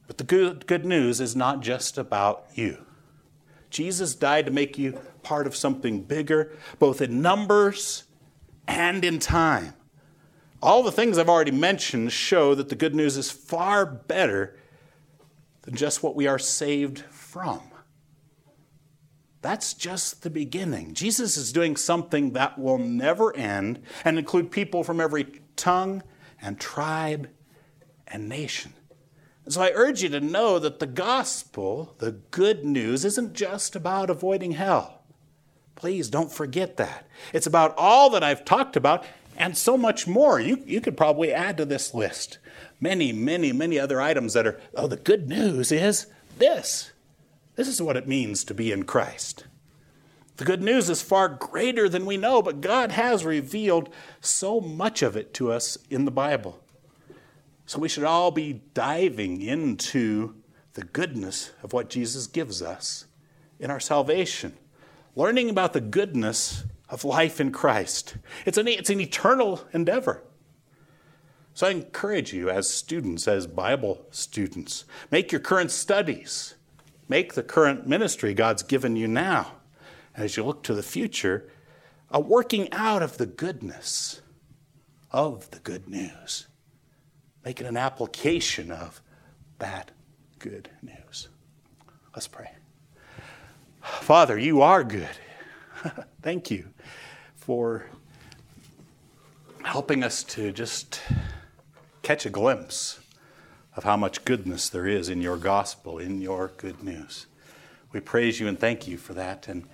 But 0.07 0.19
the 0.19 0.25
good, 0.25 0.67
good 0.67 0.85
news 0.85 1.21
is 1.21 1.35
not 1.35 1.61
just 1.61 1.99
about 1.99 2.47
you. 2.55 2.85
Jesus 3.71 4.15
died 4.15 4.47
to 4.47 4.53
make 4.53 4.79
you 4.79 4.99
part 5.23 5.47
of 5.47 5.57
something 5.57 6.03
bigger, 6.03 6.53
both 6.79 7.01
in 7.01 7.21
numbers 7.21 8.05
and 8.69 9.05
in 9.05 9.19
time. 9.19 9.75
All 10.63 10.83
the 10.83 10.93
things 10.93 11.19
I've 11.19 11.29
already 11.29 11.51
mentioned 11.51 12.13
show 12.13 12.55
that 12.55 12.69
the 12.69 12.75
good 12.75 12.95
news 12.95 13.17
is 13.17 13.31
far 13.31 13.85
better 13.85 14.57
than 15.63 15.75
just 15.75 16.03
what 16.03 16.17
we 16.17 16.27
are 16.27 16.39
saved 16.39 17.01
from. 17.11 17.61
That's 19.43 19.75
just 19.75 20.23
the 20.23 20.31
beginning. 20.31 20.95
Jesus 20.95 21.37
is 21.37 21.53
doing 21.53 21.77
something 21.77 22.33
that 22.33 22.59
will 22.59 22.79
never 22.79 23.37
end 23.37 23.81
and 24.05 24.19
include 24.19 24.51
people 24.51 24.83
from 24.83 25.01
every 25.01 25.43
tongue 25.55 26.03
and 26.41 26.59
tribe 26.59 27.29
and 28.09 28.29
nation. 28.29 28.73
And 29.47 29.55
so 29.55 29.63
I 29.63 29.71
urge 29.75 30.03
you 30.03 30.09
to 30.09 30.21
know 30.21 30.59
that 30.59 30.81
the 30.81 30.87
gospel, 30.89 31.95
the 31.99 32.11
good 32.33 32.65
news, 32.65 33.05
isn't 33.05 33.33
just 33.33 33.77
about 33.77 34.11
avoiding 34.11 34.53
hell. 34.53 35.03
Please 35.77 36.11
don't 36.11 36.33
forget 36.33 36.77
that. 36.79 37.07
It's 37.33 37.47
about 37.47 37.73
all 37.79 38.11
that 38.11 38.25
I've 38.25 38.45
talked 38.45 38.75
about 38.75 39.05
and 39.37 39.57
so 39.57 39.77
much 39.77 40.09
more. 40.09 40.41
You, 40.41 40.65
you 40.67 40.81
could 40.81 40.97
probably 40.97 41.33
add 41.33 41.57
to 41.59 41.65
this 41.65 41.95
list 41.95 42.39
many, 42.81 43.13
many, 43.13 43.53
many 43.53 43.79
other 43.79 44.01
items 44.01 44.33
that 44.33 44.49
are, 44.49 44.61
oh, 44.75 44.89
the 44.89 44.97
good 44.97 45.29
news 45.29 45.71
is 45.71 46.07
this. 46.39 46.91
This 47.55 47.69
is 47.69 47.81
what 47.81 47.97
it 47.97 48.09
means 48.09 48.43
to 48.45 48.55
be 48.55 48.73
in 48.73 48.83
Christ. 48.83 49.45
The 50.39 50.45
good 50.45 50.61
news 50.61 50.91
is 50.91 51.03
far 51.03 51.29
greater 51.29 51.89
than 51.89 52.05
we 52.05 52.17
know, 52.17 52.43
but 52.43 52.61
God 52.61 52.91
has 52.91 53.25
revealed 53.25 53.91
so 54.21 54.61
much 54.61 55.03
of 55.03 55.17
it 55.17 55.33
to 55.35 55.53
us 55.53 55.79
in 55.89 56.05
the 56.05 56.11
Bible. 56.11 56.61
So 57.67 57.79
we 57.79 57.89
should 57.89 58.05
all 58.05 58.31
be 58.31 58.63
diving 58.75 59.43
into 59.43 60.35
the 60.75 60.85
goodness 60.85 61.51
of 61.63 61.73
what 61.73 61.91
Jesus 61.91 62.27
gives 62.27 62.63
us 62.63 63.07
in 63.59 63.71
our 63.71 63.81
salvation, 63.81 64.57
learning 65.15 65.51
about 65.51 65.73
the 65.73 65.81
goodness 65.81 66.65
of 66.89 67.05
life 67.05 67.41
in 67.41 67.51
Christ. 67.51 68.17
It's 68.45 68.59
an, 68.59 68.69
it's 68.69 68.91
an 68.91 69.01
eternal 69.01 69.65
endeavor. 69.73 70.23
So 71.55 71.67
I 71.67 71.71
encourage 71.71 72.33
you 72.33 72.51
as 72.51 72.69
students, 72.69 73.27
as 73.27 73.47
Bible 73.47 74.07
students, 74.11 74.85
make 75.11 75.33
your 75.33 75.41
current 75.41 75.71
studies 75.71 76.55
Make 77.09 77.35
the 77.35 77.43
current 77.43 77.87
ministry 77.87 78.35
God's 78.35 78.63
given 78.63 78.97
you 78.97 79.07
now, 79.07 79.53
as 80.15 80.37
you 80.37 80.45
look 80.45 80.63
to 80.65 80.75
the 80.75 80.83
future, 80.83 81.49
a 82.11 82.21
working 82.21 82.73
out 82.73 83.03
of 83.03 83.19
the 83.19 83.27
goodness 83.27 84.21
of 85.11 85.51
the 85.51 85.61
good 85.61 85.89
news. 85.89 86.49
Make 87.47 87.61
it 87.61 87.67
an 87.67 87.77
application 87.77 88.73
of 88.73 89.01
that 89.61 89.93
good 90.41 90.69
news. 90.83 91.29
Let's 92.13 92.27
pray. 92.27 92.51
Father, 93.81 94.37
you 94.37 94.63
are 94.63 94.83
good. 94.83 95.17
Thank 96.23 96.51
you 96.51 96.71
for 97.37 97.87
helping 99.63 100.03
us 100.03 100.25
to 100.25 100.51
just 100.51 101.01
catch 102.03 102.27
a 102.27 102.31
glimpse 102.31 102.99
of 103.77 103.85
how 103.85 103.97
much 103.97 104.25
goodness 104.25 104.69
there 104.69 104.89
is 104.89 105.09
in 105.09 105.21
your 105.23 105.37
gospel, 105.37 105.99
in 105.99 106.21
your 106.21 106.51
good 106.57 106.83
news. 106.83 107.27
We 107.93 108.01
praise 108.01 108.41
you 108.41 108.49
and 108.49 108.59
thank 108.59 108.89
you 108.89 108.97
for 108.97 109.15
that. 109.15 109.47
And 109.47 109.69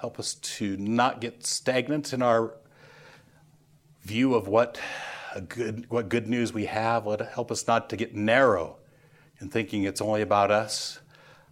help 0.00 0.18
us 0.18 0.34
to 0.34 0.76
not 0.76 1.20
get 1.20 1.46
stagnant 1.46 2.12
in 2.12 2.20
our 2.20 2.54
view 4.02 4.34
of 4.34 4.48
what 4.48 4.80
good 5.48 5.88
what 5.88 6.08
good 6.08 6.28
news 6.28 6.52
we 6.52 6.66
have. 6.66 7.06
Let 7.06 7.20
help 7.20 7.50
us 7.50 7.66
not 7.66 7.88
to 7.90 7.96
get 7.96 8.14
narrow 8.14 8.76
in 9.40 9.48
thinking 9.48 9.84
it's 9.84 10.00
only 10.00 10.22
about 10.22 10.50
us. 10.50 11.00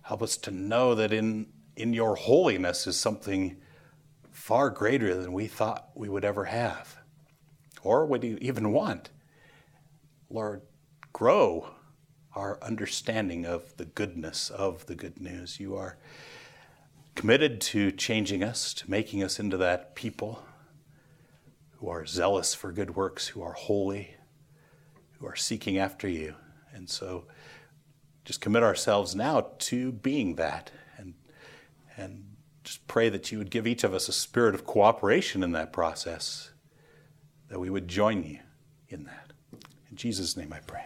Help 0.03 0.23
us 0.23 0.37
to 0.39 0.51
know 0.51 0.95
that 0.95 1.13
in 1.13 1.47
in 1.77 1.93
your 1.93 2.17
holiness 2.17 2.87
is 2.87 2.99
something 2.99 3.57
far 4.31 4.71
greater 4.71 5.15
than 5.15 5.33
we 5.33 5.47
thought 5.47 5.91
we 5.95 6.09
would 6.09 6.25
ever 6.25 6.47
have 6.47 6.97
or 7.83 8.07
would 8.07 8.25
even 8.25 8.73
want. 8.73 9.11
Lord, 10.31 10.63
grow 11.13 11.71
our 12.35 12.59
understanding 12.63 13.47
of 13.47 13.77
the 13.77 13.85
goodness 13.85 14.51
of 14.51 14.87
the 14.87 14.95
good 14.95 15.21
news. 15.21 15.59
You 15.59 15.77
are 15.77 15.97
committed 17.15 17.61
to 17.61 17.91
changing 17.93 18.45
us, 18.45 18.73
to 18.75 18.91
making 18.91 19.23
us 19.23 19.41
into 19.41 19.57
that 19.57 19.95
people 19.95 20.43
who 21.79 21.89
are 21.89 22.05
zealous 22.05 22.55
for 22.55 22.73
good 22.73 22.97
works, 22.97 23.29
who 23.29 23.43
are 23.43 23.53
holy, 23.53 24.17
who 25.19 25.27
are 25.27 25.37
seeking 25.37 25.79
after 25.79 26.09
you. 26.09 26.35
And 26.75 26.89
so 26.89 27.27
just 28.25 28.41
commit 28.41 28.63
ourselves 28.63 29.15
now 29.15 29.53
to 29.59 29.93
being 29.93 30.35
that 30.37 30.71
and 30.97 31.15
and 31.97 32.25
just 32.63 32.87
pray 32.87 33.09
that 33.09 33.33
you 33.33 33.39
would 33.39 33.51
give 33.51 33.67
each 33.67 33.83
of 33.83 33.95
us 33.95 34.09
a 34.09 34.13
spirit 34.13 34.55
of 34.55 34.67
cooperation 34.67 35.43
in 35.43 35.53
that 35.53 35.73
process, 35.73 36.51
that 37.49 37.59
we 37.59 37.71
would 37.71 37.89
join 37.89 38.23
you 38.23 38.41
in 38.89 39.05
that. 39.05 39.33
In 39.91 39.97
Jesus' 39.97 40.37
name 40.37 40.53
I 40.53 40.61
pray. 40.61 40.85